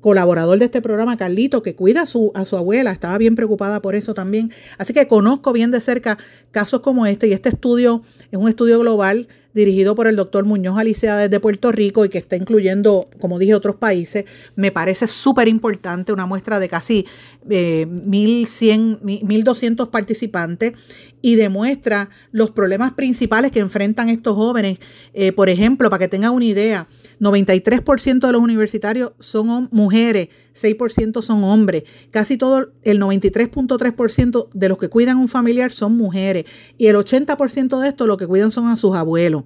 [0.00, 3.82] colaborador de este programa, Carlito, que cuida a su, a su abuela, estaba bien preocupada
[3.82, 4.52] por eso también.
[4.78, 6.18] Así que conozco bien de cerca
[6.50, 9.28] casos como este y este estudio es un estudio global
[9.58, 13.54] dirigido por el doctor Muñoz Alicea desde Puerto Rico y que está incluyendo, como dije,
[13.54, 14.24] otros países.
[14.56, 17.06] Me parece súper importante, una muestra de casi
[17.50, 20.74] eh, 1.100, 1.200 participantes
[21.20, 24.78] y demuestra los problemas principales que enfrentan estos jóvenes.
[25.14, 26.88] Eh, por ejemplo, para que tengan una idea,
[27.20, 31.84] 93% de los universitarios son mujeres, 6% son hombres.
[32.10, 36.44] Casi todo, el 93.3% de los que cuidan un familiar son mujeres.
[36.76, 39.44] Y el 80% de estos lo que cuidan son a sus abuelos.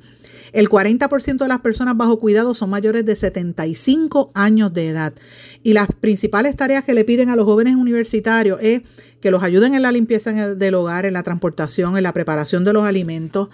[0.52, 5.14] El 40% de las personas bajo cuidado son mayores de 75 años de edad.
[5.62, 8.82] Y las principales tareas que le piden a los jóvenes universitarios es
[9.22, 12.72] que los ayuden en la limpieza del hogar, en la transportación, en la preparación de
[12.72, 13.48] los alimentos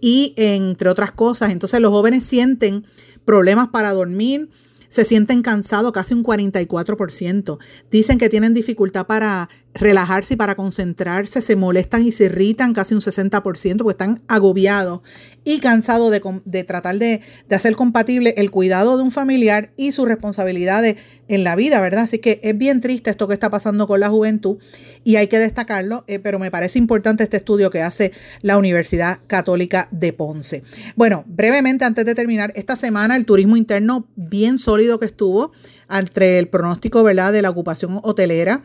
[0.00, 1.52] y entre otras cosas.
[1.52, 2.86] Entonces los jóvenes sienten
[3.24, 4.48] problemas para dormir,
[4.88, 7.58] se sienten cansados, casi un 44%.
[7.90, 12.94] Dicen que tienen dificultad para relajarse y para concentrarse, se molestan y se irritan casi
[12.94, 15.00] un 60% porque están agobiados
[15.44, 20.96] y cansados de, tratar de, hacer compatible el cuidado de un familiar y sus responsabilidades
[21.28, 22.04] en la vida, ¿verdad?
[22.04, 24.58] Así que es bien triste esto que está pasando con la juventud
[25.04, 28.12] y hay que destacarlo, eh, pero me parece importante este estudio que hace
[28.42, 30.64] la Universidad Católica de Ponce.
[30.96, 35.52] Bueno, brevemente antes de terminar, esta semana el turismo interno bien sólido que estuvo
[35.88, 38.62] entre el pronóstico, ¿verdad?, de la ocupación hotelera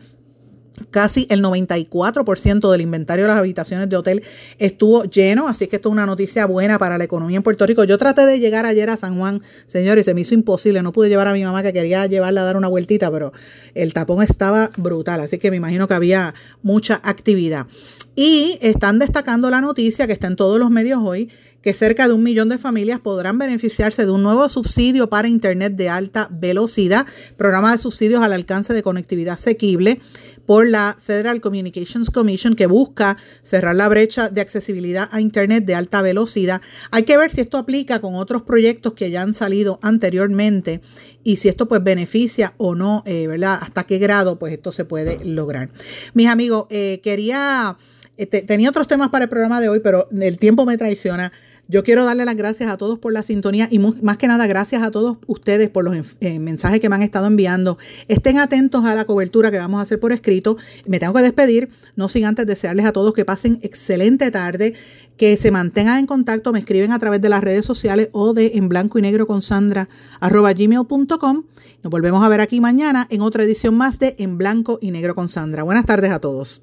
[0.90, 4.22] Casi el 94% del inventario de las habitaciones de hotel
[4.58, 7.84] estuvo lleno, así que esto es una noticia buena para la economía en Puerto Rico.
[7.84, 10.82] Yo traté de llegar ayer a San Juan, señores, se me hizo imposible.
[10.82, 13.32] No pude llevar a mi mamá que quería llevarla a dar una vueltita, pero
[13.74, 17.66] el tapón estaba brutal, así que me imagino que había mucha actividad.
[18.14, 21.30] Y están destacando la noticia que está en todos los medios hoy,
[21.66, 25.74] que cerca de un millón de familias podrán beneficiarse de un nuevo subsidio para Internet
[25.74, 27.06] de alta velocidad,
[27.36, 30.00] programa de subsidios al alcance de conectividad asequible
[30.46, 35.74] por la Federal Communications Commission que busca cerrar la brecha de accesibilidad a Internet de
[35.74, 36.62] alta velocidad.
[36.90, 40.80] Hay que ver si esto aplica con otros proyectos que ya han salido anteriormente
[41.24, 43.58] y si esto pues beneficia o no, eh, ¿verdad?
[43.60, 45.70] Hasta qué grado pues esto se puede lograr.
[46.14, 47.76] Mis amigos, eh, quería,
[48.16, 51.32] eh, tenía otros temas para el programa de hoy, pero el tiempo me traiciona.
[51.68, 54.82] Yo quiero darle las gracias a todos por la sintonía y más que nada gracias
[54.82, 57.76] a todos ustedes por los eh, mensajes que me han estado enviando.
[58.06, 60.56] Estén atentos a la cobertura que vamos a hacer por escrito.
[60.86, 64.74] Me tengo que despedir, no sin antes desearles a todos que pasen excelente tarde,
[65.16, 68.52] que se mantengan en contacto, me escriben a través de las redes sociales o de
[68.54, 69.88] en blanco y negro con Sandra
[70.20, 71.44] arroba gmail.com.
[71.82, 75.16] Nos volvemos a ver aquí mañana en otra edición más de En blanco y negro
[75.16, 75.64] con Sandra.
[75.64, 76.62] Buenas tardes a todos.